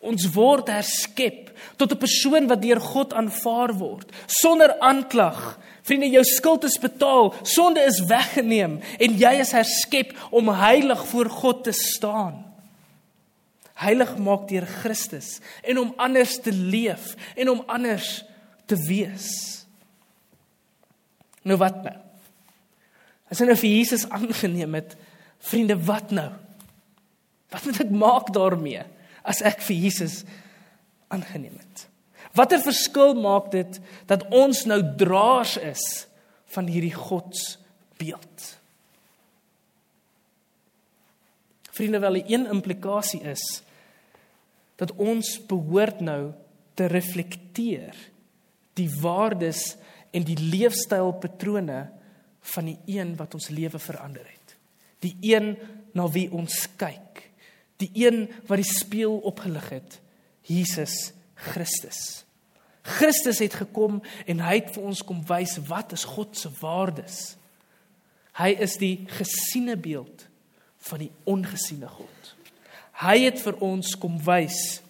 Ons 0.01 0.25
word 0.33 0.73
herskep 0.73 1.53
tot 1.77 1.93
'n 1.93 2.01
persoon 2.01 2.49
wat 2.49 2.65
deur 2.65 2.81
God 2.81 3.13
aanvaar 3.13 3.73
word 3.77 4.09
sonder 4.25 4.73
aanklag. 4.79 5.59
Vriende, 5.83 6.09
jou 6.09 6.23
skuld 6.23 6.63
is 6.63 6.79
betaal, 6.79 7.35
sonde 7.43 7.81
is 7.85 8.01
weggeneem 8.09 8.81
en 8.99 9.17
jy 9.17 9.33
is 9.39 9.51
herskep 9.51 10.17
om 10.31 10.49
heilig 10.49 11.05
voor 11.07 11.29
God 11.29 11.63
te 11.63 11.71
staan 11.71 12.48
heilig 13.79 14.11
maak 14.19 14.47
deur 14.49 14.67
Christus 14.81 15.37
en 15.63 15.79
om 15.81 15.93
anders 15.97 16.37
te 16.43 16.51
leef 16.51 17.13
en 17.35 17.53
om 17.53 17.63
anders 17.67 18.23
te 18.69 18.77
wees. 18.87 19.29
Nou 21.47 21.57
wat 21.61 21.79
nou? 21.85 21.95
As 23.29 23.39
jy 23.39 23.47
nou 23.47 23.57
vir 23.61 23.71
Jesus 23.71 24.07
aangeneem 24.09 24.75
het, 24.79 24.95
vriende, 25.39 25.77
wat 25.87 26.11
nou? 26.11 26.31
Wat 27.53 27.65
moet 27.65 27.79
ek 27.85 27.93
maak 27.93 28.33
daarmee 28.35 28.83
as 29.23 29.41
ek 29.45 29.61
vir 29.65 29.85
Jesus 29.85 30.23
aangeneem 31.13 31.55
het? 31.57 31.85
Watter 32.37 32.61
verskil 32.61 33.15
maak 33.17 33.49
dit 33.53 33.79
dat 34.09 34.25
ons 34.35 34.65
nou 34.69 34.81
draers 34.99 35.55
is 35.61 35.85
van 36.53 36.69
hierdie 36.69 36.93
godsbeeld? 36.93 38.45
Vriende, 41.79 41.99
wel 41.99 42.21
'n 42.27 42.49
implikasie 42.51 43.21
is 43.23 43.63
dat 44.79 44.95
ons 44.95 45.35
behoort 45.49 45.99
nou 45.99 46.31
te 46.79 46.87
reflekteer 46.87 47.95
die 48.79 48.89
waardes 49.01 49.75
en 50.15 50.23
die 50.25 50.37
leefstylpatrone 50.39 51.81
van 52.53 52.69
die 52.69 52.77
een 52.87 53.15
wat 53.19 53.35
ons 53.35 53.49
lewe 53.53 53.79
verander 53.79 54.23
het. 54.23 54.55
Die 55.03 55.15
een 55.21 55.53
na 55.95 56.07
wie 56.11 56.29
ons 56.31 56.63
kyk. 56.79 57.25
Die 57.79 57.91
een 57.93 58.27
wat 58.47 58.61
die 58.61 58.71
spieël 58.71 59.19
opgelig 59.27 59.69
het. 59.75 59.99
Jesus 60.47 61.11
Christus. 61.35 62.23
Christus 62.81 63.41
het 63.43 63.59
gekom 63.59 63.99
en 64.25 64.41
hy 64.43 64.55
het 64.61 64.71
vir 64.73 64.87
ons 64.89 65.03
kom 65.05 65.21
wys 65.29 65.57
wat 65.67 65.93
is 65.95 66.07
God 66.07 66.37
se 66.39 66.51
waardes. 66.61 67.19
Hy 68.39 68.53
is 68.63 68.77
die 68.79 69.03
gesiene 69.19 69.75
beeld 69.77 70.25
van 70.89 71.03
die 71.03 71.11
ongesiene 71.27 71.89
God. 71.91 72.35
Hy 72.99 73.15
het 73.23 73.39
vir 73.39 73.59
ons 73.63 73.95
kom 73.99 74.17
wys 74.25 74.81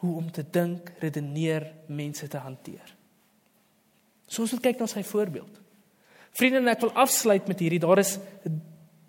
hoe 0.00 0.14
om 0.16 0.30
te 0.32 0.42
dink, 0.42 0.94
redeneer, 1.02 1.66
mense 1.92 2.24
te 2.32 2.40
hanteer. 2.40 2.94
So 4.30 4.46
ons 4.46 4.54
moet 4.56 4.64
kyk 4.70 4.80
na 4.80 4.88
sy 4.88 5.02
voorbeeld. 5.04 5.58
Vriende, 6.38 6.62
ek 6.70 6.86
wil 6.86 6.94
afsluit 7.02 7.48
met 7.50 7.60
hierdie. 7.60 7.82
Daar 7.82 8.00
is 8.00 8.14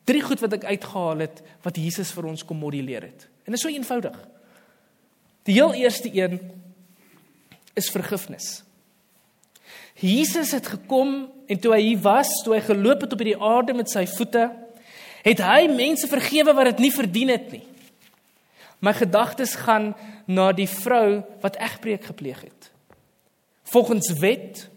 drie 0.10 0.24
goed 0.26 0.42
wat 0.44 0.58
ek 0.58 0.68
uitgehaal 0.74 1.24
het 1.24 1.40
wat 1.64 1.80
Jesus 1.80 2.12
vir 2.16 2.28
ons 2.34 2.44
kom 2.44 2.60
modelleer 2.60 3.06
het. 3.08 3.28
En 3.46 3.54
dit 3.54 3.60
is 3.60 3.64
so 3.64 3.72
eenvoudig. 3.72 4.18
Die 5.48 5.56
heel 5.56 5.74
eerste 5.80 6.12
een 6.12 6.40
is 7.78 7.90
vergifnis. 7.94 8.50
Jesus 10.02 10.52
het 10.58 10.68
gekom 10.68 11.30
en 11.48 11.60
toe 11.62 11.76
hy 11.76 11.82
hier 11.92 12.04
was, 12.04 12.30
toe 12.44 12.58
hy 12.58 12.62
geloop 12.66 13.06
het 13.06 13.14
op 13.14 13.22
hierdie 13.22 13.40
aarde 13.40 13.76
met 13.78 13.92
sy 13.92 14.04
voete, 14.10 14.50
het 15.22 15.44
hy 15.46 15.68
mense 15.72 16.10
vergewe 16.10 16.56
wat 16.58 16.74
dit 16.74 16.88
nie 16.88 16.94
verdien 16.96 17.32
het 17.32 17.52
nie. 17.54 17.66
My 18.82 18.94
gedagtes 18.98 19.54
gaan 19.62 19.92
na 20.26 20.50
die 20.58 20.70
vrou 20.70 21.22
wat 21.44 21.60
egbreek 21.62 22.08
gepleeg 22.10 22.42
het. 22.42 22.72
Volgens 23.70 24.10
wet, 24.20 24.70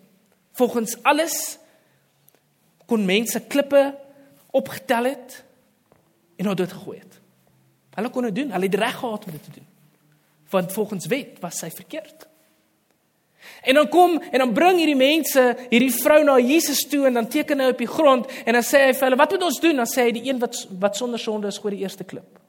volgens 0.52 0.98
alles 1.02 1.58
kon 2.84 3.04
mense 3.04 3.40
klippe 3.40 3.94
opgetel 4.52 5.08
het 5.08 5.40
en 6.36 6.46
haar 6.46 6.58
dood 6.58 6.72
gegooi 6.72 6.98
het. 6.98 7.16
Hulle 7.96 8.10
kon 8.10 8.28
dit 8.28 8.36
doen, 8.42 8.52
hulle 8.52 8.68
het 8.68 8.74
reg 8.74 8.98
gehad 8.98 9.24
om 9.24 9.32
dit 9.32 9.44
te 9.44 9.56
doen. 9.56 9.66
Want 10.52 10.72
volgens 10.72 11.06
wet 11.06 11.40
was 11.40 11.58
sy 11.58 11.72
verkeerd. 11.72 12.28
En 13.64 13.74
dan 13.74 13.88
kom 13.88 14.20
en 14.20 14.38
dan 14.38 14.52
bring 14.52 14.78
hierdie 14.78 15.00
mense 15.00 15.42
hierdie 15.70 15.92
vrou 15.92 16.20
na 16.24 16.38
Jesus 16.38 16.84
toe 16.88 17.06
en 17.06 17.16
dan 17.22 17.28
teken 17.28 17.60
hy 17.60 17.72
op 17.72 17.80
die 17.80 17.88
grond 17.88 18.28
en 18.44 18.52
dan 18.52 18.64
sê 18.64 18.84
hy 18.84 18.92
vir 18.92 19.08
hulle 19.08 19.20
wat 19.20 19.32
moet 19.32 19.48
ons 19.48 19.60
doen? 19.64 19.80
Dan 19.80 19.88
sê 19.88 20.08
hy 20.08 20.16
die 20.16 20.28
een 20.28 20.40
wat 20.44 20.66
wat 20.80 20.96
sonder 21.00 21.20
sonde 21.20 21.48
is, 21.48 21.60
gooi 21.60 21.76
die 21.78 21.84
eerste 21.88 22.04
klip 22.04 22.43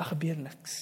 daar 0.00 0.08
gebeur 0.14 0.38
niks. 0.40 0.78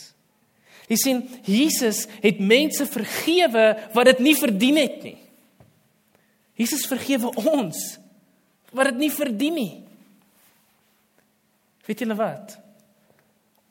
Jy 0.88 0.96
sien, 0.96 1.24
Jesus 1.44 2.06
het 2.22 2.38
mense 2.40 2.86
vergewe 2.88 3.66
wat 3.92 4.08
dit 4.12 4.22
nie 4.24 4.36
verdien 4.38 4.78
het 4.80 5.02
nie. 5.04 5.18
Jesus 6.58 6.86
vergewe 6.88 7.30
ons 7.50 7.98
wat 8.72 8.90
dit 8.92 9.02
nie 9.04 9.10
verdien 9.12 9.54
nie. 9.56 9.74
Weet 11.88 12.04
julle 12.04 12.16
wat? 12.18 12.56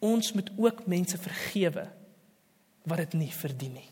Ons 0.04 0.32
moet 0.38 0.50
ook 0.58 0.86
mense 0.90 1.18
vergewe 1.22 1.88
wat 2.88 3.02
dit 3.06 3.18
nie 3.24 3.34
verdien 3.34 3.76
nie. 3.80 3.90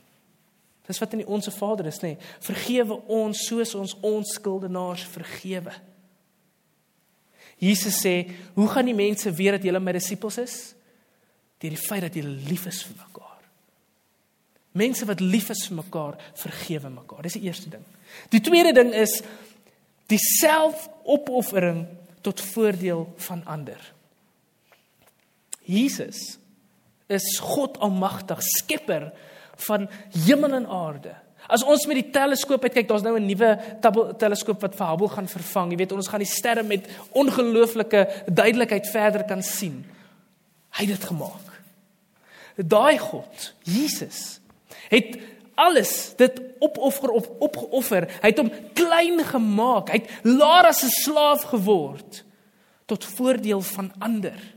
Dis 0.85 1.01
wat 1.01 1.15
in 1.17 1.23
die 1.23 1.31
onsse 1.33 1.51
Vader 1.53 1.89
is, 1.89 1.97
nê? 2.03 2.13
Vergewe 2.45 2.99
ons 3.09 3.41
soos 3.47 3.73
ons 3.77 3.95
ons 4.05 4.35
skuldenaars 4.37 5.05
vergewe. 5.15 5.73
Jesus 7.57 7.97
sê, 8.05 8.29
"Hoe 8.53 8.67
gaan 8.67 8.85
die 8.85 8.93
mense 8.93 9.31
weet 9.31 9.51
dat 9.51 9.63
julle 9.63 9.79
my 9.79 9.91
disippels 9.91 10.37
is? 10.37 10.74
Deur 11.59 11.69
die 11.69 11.87
feit 11.87 12.01
dat 12.01 12.13
julle 12.13 12.35
lief 12.49 12.65
is 12.65 12.83
vir 12.83 12.95
mekaar." 12.97 13.35
Mense 14.75 15.05
wat 15.07 15.19
lief 15.23 15.49
is 15.49 15.67
vir 15.69 15.77
mekaar, 15.77 16.17
vergewe 16.35 16.89
mekaar. 16.91 17.21
Dis 17.23 17.37
die 17.37 17.47
eerste 17.47 17.69
ding. 17.69 17.83
Die 18.29 18.41
tweede 18.43 18.73
ding 18.75 18.91
is 18.93 19.21
die 20.11 20.19
selfopoffering 20.19 21.85
tot 22.21 22.41
voordeel 22.41 23.05
van 23.27 23.45
ander. 23.45 23.79
Jesus 25.63 26.37
is 27.07 27.39
God 27.39 27.79
almagtig, 27.79 28.41
skepper 28.41 29.13
van 29.67 29.87
hemel 30.25 30.59
en 30.59 30.67
aarde. 30.67 31.15
As 31.47 31.63
ons 31.63 31.85
met 31.85 31.99
die 32.01 32.11
teleskoop 32.11 32.63
uitkyk, 32.65 32.87
daar's 32.89 33.05
nou 33.05 33.15
'n 33.19 33.25
nuwe 33.25 33.51
teleskoop 34.17 34.61
wat 34.61 34.75
vir 34.75 34.87
Hubble 34.87 35.09
gaan 35.09 35.27
vervang. 35.27 35.71
Jy 35.71 35.77
weet, 35.77 35.91
ons 35.91 36.07
gaan 36.07 36.19
die 36.19 36.35
sterre 36.35 36.63
met 36.63 36.87
ongelooflike 37.11 38.25
duidelikheid 38.27 38.87
verder 38.89 39.23
kan 39.23 39.43
sien. 39.43 39.85
Hy 40.75 40.85
het 40.85 40.95
dit 40.99 41.07
gemaak. 41.07 41.51
Daai 42.55 42.97
God, 42.99 43.53
Jesus, 43.67 44.39
het 44.91 45.17
alles 45.55 46.13
dit 46.19 46.41
opoffer 46.63 47.09
op 47.15 47.29
opgeoffer. 47.39 48.07
Hy 48.21 48.31
het 48.31 48.39
hom 48.39 48.51
klein 48.75 49.23
gemaak. 49.23 49.91
Hy 49.91 50.01
het 50.03 50.11
laer 50.27 50.71
as 50.71 50.83
'n 50.83 50.91
slaaf 51.03 51.47
geword 51.51 52.23
tot 52.85 53.05
voordeel 53.05 53.61
van 53.61 53.91
ander. 53.99 54.55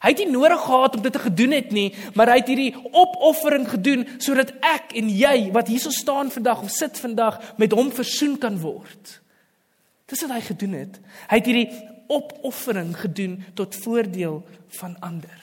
Hy 0.00 0.08
het 0.08 0.18
nie 0.18 0.30
nodig 0.30 0.60
gehad 0.64 0.96
om 0.96 1.02
dit 1.02 1.12
te 1.12 1.18
gedoen 1.18 1.50
het 1.50 1.70
nie, 1.70 1.94
maar 2.14 2.30
hy 2.32 2.38
het 2.40 2.46
hierdie 2.48 2.76
opoffering 2.92 3.68
gedoen 3.68 4.06
sodat 4.18 4.52
ek 4.64 4.94
en 4.96 5.10
jy 5.12 5.50
wat 5.52 5.68
hierso 5.68 5.90
staan 5.90 6.30
vandag 6.30 6.62
of 6.62 6.70
sit 6.70 6.98
vandag 6.98 7.36
met 7.56 7.72
hom 7.72 7.92
versoen 7.92 8.38
kan 8.38 8.56
word. 8.60 9.20
Dis 10.08 10.24
wat 10.24 10.30
hy 10.30 10.40
gedoen 10.40 10.72
het. 10.72 10.96
Hy 11.28 11.36
het 11.36 11.46
hierdie 11.46 11.68
opoffering 12.10 12.94
gedoen 12.98 13.38
tot 13.54 13.76
voordeel 13.84 14.42
van 14.80 14.96
ander. 15.00 15.36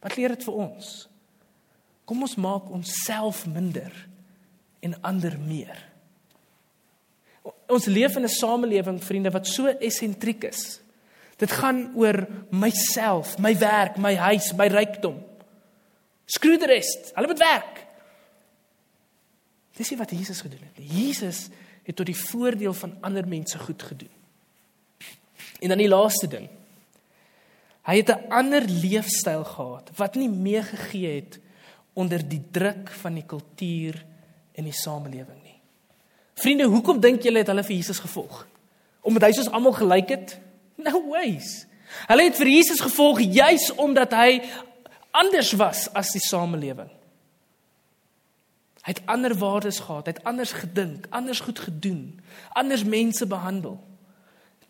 Wat 0.00 0.16
leer 0.16 0.34
dit 0.36 0.44
vir 0.46 0.60
ons? 0.64 0.90
Kom 2.08 2.22
ons 2.26 2.38
maak 2.40 2.70
onsself 2.70 3.44
minder 3.46 3.92
en 4.80 4.96
ander 5.06 5.36
meer. 5.38 5.76
Ons 7.70 7.86
leef 7.86 8.16
in 8.16 8.24
'n 8.24 8.28
samelewing, 8.28 9.02
vriende, 9.04 9.30
wat 9.30 9.46
so 9.46 9.66
eksentriek 9.66 10.44
is. 10.44 10.80
Dit 11.36 11.50
gaan 11.50 11.92
oor 11.94 12.26
myself, 12.50 13.38
my 13.38 13.58
werk, 13.58 13.96
my 13.96 14.14
huis, 14.14 14.52
my 14.52 14.66
rykdom. 14.66 15.22
Skroe 16.24 16.58
die 16.58 16.66
res. 16.66 16.90
Hulle 17.14 17.26
moet 17.26 17.38
werk. 17.38 17.86
Dis 19.76 19.90
nie 19.90 19.98
wat 19.98 20.10
Jesus 20.10 20.40
gedoen 20.40 20.60
het 20.60 20.78
nie. 20.78 20.86
Jesus 20.86 21.48
het 21.82 21.96
tot 21.96 22.06
die 22.06 22.16
voordeel 22.16 22.74
van 22.76 22.96
ander 23.00 23.28
mense 23.28 23.58
goed 23.58 23.82
gedoen. 23.82 24.19
En 25.60 25.68
dan 25.68 25.78
die 25.78 25.88
laaste 25.88 26.28
ding. 26.28 26.48
Hy 27.86 27.96
het 27.96 28.10
'n 28.10 28.28
ander 28.28 28.64
leefstyl 28.64 29.44
gehad 29.44 29.90
wat 29.96 30.14
nie 30.14 30.28
meegegee 30.28 31.14
het 31.14 31.40
onder 31.92 32.28
die 32.28 32.42
druk 32.50 32.90
van 32.90 33.14
die 33.14 33.26
kultuur 33.26 34.04
en 34.52 34.64
die 34.64 34.72
samelewing 34.72 35.42
nie. 35.42 35.60
Vriende, 36.34 36.64
hoekom 36.64 37.00
dink 37.00 37.22
julle 37.22 37.38
het 37.38 37.46
hulle 37.46 37.64
vir 37.64 37.76
Jesus 37.76 37.98
gevolg? 37.98 38.46
Omdat 39.00 39.22
hy 39.22 39.32
soos 39.32 39.50
almal 39.50 39.72
gelyk 39.72 40.08
het? 40.08 40.38
No 40.76 41.08
ways. 41.08 41.66
Hulle 42.06 42.24
het 42.28 42.36
vir 42.36 42.46
Jesus 42.46 42.80
gevolg 42.80 43.20
juis 43.20 43.74
omdat 43.74 44.12
hy 44.12 44.40
anders 45.10 45.52
was 45.52 45.88
as 45.92 46.12
die 46.14 46.22
samelewing. 46.22 46.90
Hy 48.80 48.94
het 48.94 49.02
ander 49.12 49.34
waardes 49.36 49.82
gehad, 49.84 50.06
hy 50.06 50.14
het 50.16 50.24
anders 50.24 50.52
gedink, 50.56 51.06
anders 51.10 51.40
goed 51.44 51.58
gedoen, 51.58 52.20
anders 52.56 52.84
mense 52.84 53.26
behandel. 53.26 53.76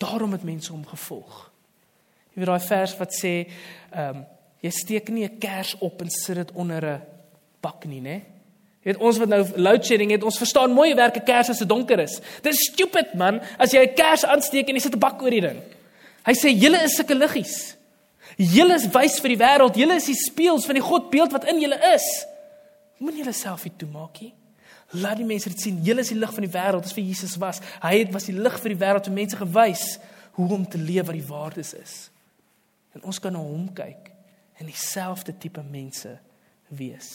Daarom 0.00 0.32
het 0.32 0.44
mense 0.46 0.72
hom 0.72 0.84
gevolg. 0.88 1.46
Jy 2.32 2.40
weet 2.40 2.50
daai 2.52 2.68
vers 2.68 2.96
wat 3.00 3.16
sê, 3.16 3.34
ehm 3.92 4.20
um, 4.22 4.28
jy 4.60 4.70
steek 4.76 5.08
nie 5.08 5.24
'n 5.24 5.38
kers 5.40 5.74
op 5.80 6.02
en 6.02 6.10
sit 6.10 6.36
dit 6.36 6.52
onder 6.52 6.84
'n 6.84 7.02
bak 7.60 7.84
nie, 7.84 8.00
né? 8.00 8.22
Jy 8.80 8.92
weet 8.92 9.00
ons 9.00 9.18
wat 9.18 9.28
nou 9.28 9.40
load 9.56 9.84
shedding 9.84 10.10
het, 10.10 10.22
ons 10.24 10.38
verstaan 10.38 10.72
mooi 10.72 10.94
werk 10.94 11.16
'n 11.16 11.24
kers 11.24 11.50
as 11.50 11.58
dit 11.58 11.68
donker 11.68 11.98
is. 11.98 12.20
Dis 12.42 12.70
stupid 12.72 13.14
man 13.14 13.40
as 13.58 13.72
jy 13.72 13.80
'n 13.80 13.94
kers 13.94 14.24
aansteek 14.24 14.68
en 14.68 14.74
jy 14.74 14.80
sit 14.80 14.94
'n 14.94 14.98
bak 14.98 15.22
oor 15.22 15.30
die 15.30 15.40
ding. 15.40 15.60
Hy 16.24 16.32
sê 16.32 16.48
julle 16.48 16.82
is 16.84 16.96
sulke 16.96 17.14
liggies. 17.14 17.76
Julle 18.36 18.74
is 18.74 18.86
wys 18.88 19.20
vir 19.20 19.28
die 19.28 19.44
wêreld. 19.44 19.76
Julle 19.76 19.96
is 19.96 20.06
die 20.06 20.14
spieëls 20.14 20.66
van 20.66 20.74
die 20.74 20.84
Godbeeld 20.84 21.32
wat 21.32 21.44
in 21.44 21.60
julle 21.60 21.78
is. 21.94 22.26
Moenie 22.98 23.22
julle 23.22 23.32
self 23.32 23.62
hier 23.62 23.76
toemaak 23.76 24.20
nie. 24.20 24.32
Laat 24.90 25.20
die 25.20 25.26
mense 25.26 25.50
dit 25.52 25.60
sien. 25.62 25.82
Julle 25.86 26.02
is 26.02 26.10
die 26.10 26.18
lig 26.18 26.32
van 26.34 26.46
die 26.46 26.52
wêreld, 26.52 26.86
dis 26.86 26.94
vir 26.96 27.04
Jesus 27.06 27.36
was. 27.38 27.60
Hy 27.82 27.92
het 28.00 28.14
was 28.14 28.26
die 28.26 28.34
lig 28.34 28.56
vir 28.62 28.74
die 28.74 28.80
wêreld 28.80 29.10
om 29.10 29.18
mense 29.20 29.38
gewys 29.38 29.84
hoe 30.38 30.48
om 30.56 30.64
te 30.66 30.78
leef 30.78 31.06
wat 31.06 31.18
die 31.18 31.26
waardes 31.26 31.74
is. 31.78 31.98
En 32.96 33.04
ons 33.06 33.20
kan 33.22 33.34
na 33.34 33.42
hom 33.42 33.68
kyk 33.74 34.10
en 34.58 34.68
dieselfde 34.68 35.36
tipe 35.38 35.62
mense 35.62 36.16
wees. 36.68 37.10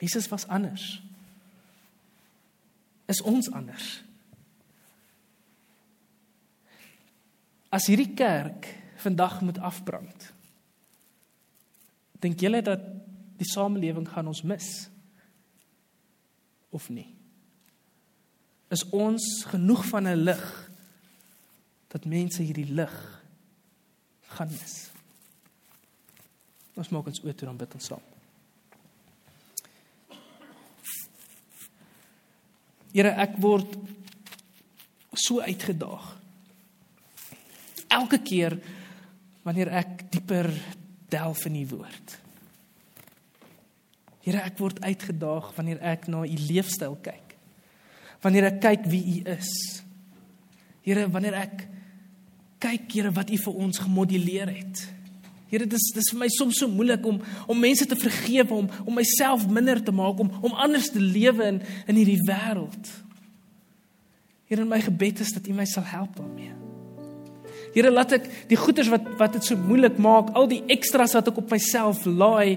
Jesus 0.00 0.28
was 0.32 0.46
anders. 0.48 1.02
Is 3.06 3.20
ons 3.22 3.50
anders? 3.52 4.00
As 7.68 7.86
hierdie 7.90 8.14
kerk 8.16 8.70
vandag 9.04 9.40
moet 9.44 9.60
afbrand. 9.60 10.32
Dink 12.24 12.40
julle 12.40 12.62
dat 12.64 12.82
die 13.36 13.48
samelewing 13.50 14.06
gaan 14.08 14.30
ons 14.30 14.44
mis? 14.46 14.86
Of 16.74 16.88
nie? 16.90 17.06
Is 18.74 18.82
ons 18.90 19.44
genoeg 19.46 19.84
van 19.86 20.08
'n 20.10 20.24
lig 20.26 20.70
dat 21.94 22.04
mense 22.04 22.42
hierdie 22.42 22.72
lig 22.74 22.94
gaan 24.34 24.50
mis? 24.50 24.90
Ons 26.74 26.90
maak 26.90 27.06
ons 27.06 27.22
oor 27.22 27.34
toe 27.34 27.46
dan 27.46 27.56
bid 27.56 27.74
ons 27.74 27.86
saam. 27.86 28.02
Here, 32.94 33.10
ek 33.10 33.38
word 33.42 33.74
so 35.14 35.40
uitgedaag 35.40 36.12
elke 37.94 38.18
keer 38.22 38.58
wanneer 39.42 39.70
ek 39.70 40.10
dieper 40.10 40.50
delf 41.10 41.46
in 41.46 41.56
u 41.62 41.66
woord. 41.76 42.23
Here, 44.24 44.40
ek 44.40 44.56
word 44.62 44.80
uitgedaag 44.80 45.50
wanneer 45.56 45.82
ek 45.84 46.08
na 46.08 46.22
u 46.24 46.40
leefstyl 46.48 46.96
kyk. 47.04 47.36
Wanneer 48.24 48.48
ek 48.54 48.60
kyk 48.64 48.88
wie 48.88 49.02
u 49.18 49.34
is. 49.34 49.50
Here, 50.84 51.04
wanneer 51.12 51.36
ek 51.42 51.66
kyk, 52.64 52.88
Here, 52.88 53.12
wat 53.12 53.28
u 53.28 53.38
vir 53.44 53.62
ons 53.66 53.82
gemoduleer 53.84 54.48
het. 54.48 54.86
Here, 55.52 55.68
dis 55.68 55.90
dis 55.94 56.08
vir 56.10 56.22
my 56.24 56.30
soms 56.32 56.58
so 56.62 56.70
moeilik 56.72 57.04
om 57.06 57.20
om 57.52 57.60
mense 57.60 57.84
te 57.86 57.98
vergewe, 58.00 58.62
om 58.64 58.70
om 58.88 58.96
myself 58.96 59.44
minder 59.46 59.82
te 59.84 59.92
maak, 59.92 60.18
om 60.24 60.32
om 60.40 60.56
anders 60.56 60.88
te 60.94 61.02
lewe 61.02 61.50
in 61.52 61.60
in 61.84 62.00
hierdie 62.00 62.22
wêreld. 62.24 62.92
Here, 64.48 64.64
my 64.64 64.80
gebed 64.80 65.20
is 65.20 65.36
dat 65.36 65.46
u 65.48 65.52
my 65.52 65.68
sal 65.68 65.84
help 65.84 66.16
daarmee. 66.16 66.52
Here 67.74 67.90
laat 67.90 68.16
ek 68.16 68.26
die 68.48 68.58
goeders 68.58 68.88
wat 68.88 69.06
wat 69.20 69.36
dit 69.36 69.46
so 69.50 69.58
moeilik 69.58 70.00
maak, 70.00 70.32
al 70.38 70.48
die 70.48 70.62
ekstras 70.70 71.14
wat 71.18 71.28
ek 71.30 71.40
op 71.42 71.52
myself 71.52 72.04
laai, 72.06 72.56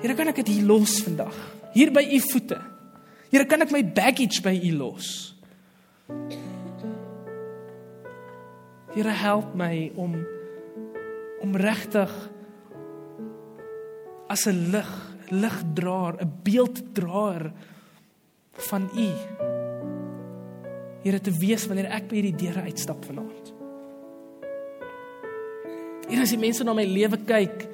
Here 0.00 0.16
kan 0.16 0.32
ek 0.32 0.40
dit 0.40 0.54
hier 0.54 0.66
los 0.68 1.00
vandag. 1.04 1.36
Hier 1.74 1.92
by 1.92 2.02
u 2.02 2.20
voete. 2.32 2.58
Here 3.30 3.44
kan 3.46 3.62
ek 3.62 3.72
my 3.74 3.82
baggage 3.84 4.40
by 4.42 4.54
u 4.56 4.72
los. 4.78 5.10
Here 8.94 9.12
help 9.14 9.54
my 9.54 9.90
om 10.00 10.18
om 11.40 11.56
regtig 11.56 12.10
as 14.28 14.46
'n 14.46 14.70
lig, 14.72 14.90
ligdraer, 15.30 16.20
'n 16.20 16.32
beelddraer 16.44 17.52
van 18.52 18.90
u. 18.96 19.10
Here 21.02 21.20
te 21.20 21.32
wees 21.32 21.66
wanneer 21.66 21.92
ek 21.92 22.08
by 22.08 22.20
hierdie 22.20 22.36
deure 22.36 22.62
uitstap 22.62 23.04
vanaand. 23.04 23.52
En 26.10 26.20
as 26.20 26.30
die 26.30 26.38
mense 26.38 26.64
na 26.64 26.74
my 26.74 26.84
lewe 26.84 27.16
kyk, 27.24 27.68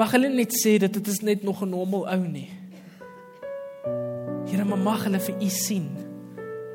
mag 0.00 0.14
hulle 0.16 0.30
net 0.32 0.54
sê 0.56 0.78
dat 0.80 0.94
dit 0.96 1.08
is 1.12 1.20
net 1.20 1.42
nog 1.44 1.60
'n 1.62 1.68
normal 1.68 2.08
ou 2.08 2.22
nie. 2.24 2.48
Here, 4.48 4.64
maar 4.64 4.78
mag 4.78 5.04
hulle 5.04 5.20
vir 5.20 5.36
u 5.42 5.48
sien 5.48 5.88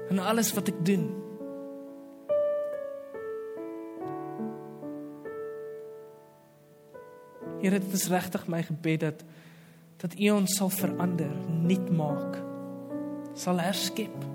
in 0.10 0.20
alles 0.20 0.54
wat 0.54 0.68
ek 0.68 0.86
doen. 0.86 1.10
Here, 7.62 7.80
dit 7.80 7.94
is 7.94 8.08
regtig 8.08 8.48
my 8.48 8.62
gebed 8.64 9.00
dat 9.00 9.24
dat 9.98 10.20
U 10.20 10.30
ons 10.30 10.56
sal 10.56 10.70
verander, 10.70 11.32
nuut 11.64 11.90
maak, 11.90 12.38
sal 13.34 13.60
herskep. 13.60 14.26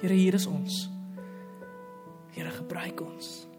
Here, 0.00 0.14
hier 0.14 0.34
is 0.34 0.46
ons. 0.46 0.88
Here, 2.30 2.50
gebruik 2.50 3.00
ons. 3.00 3.49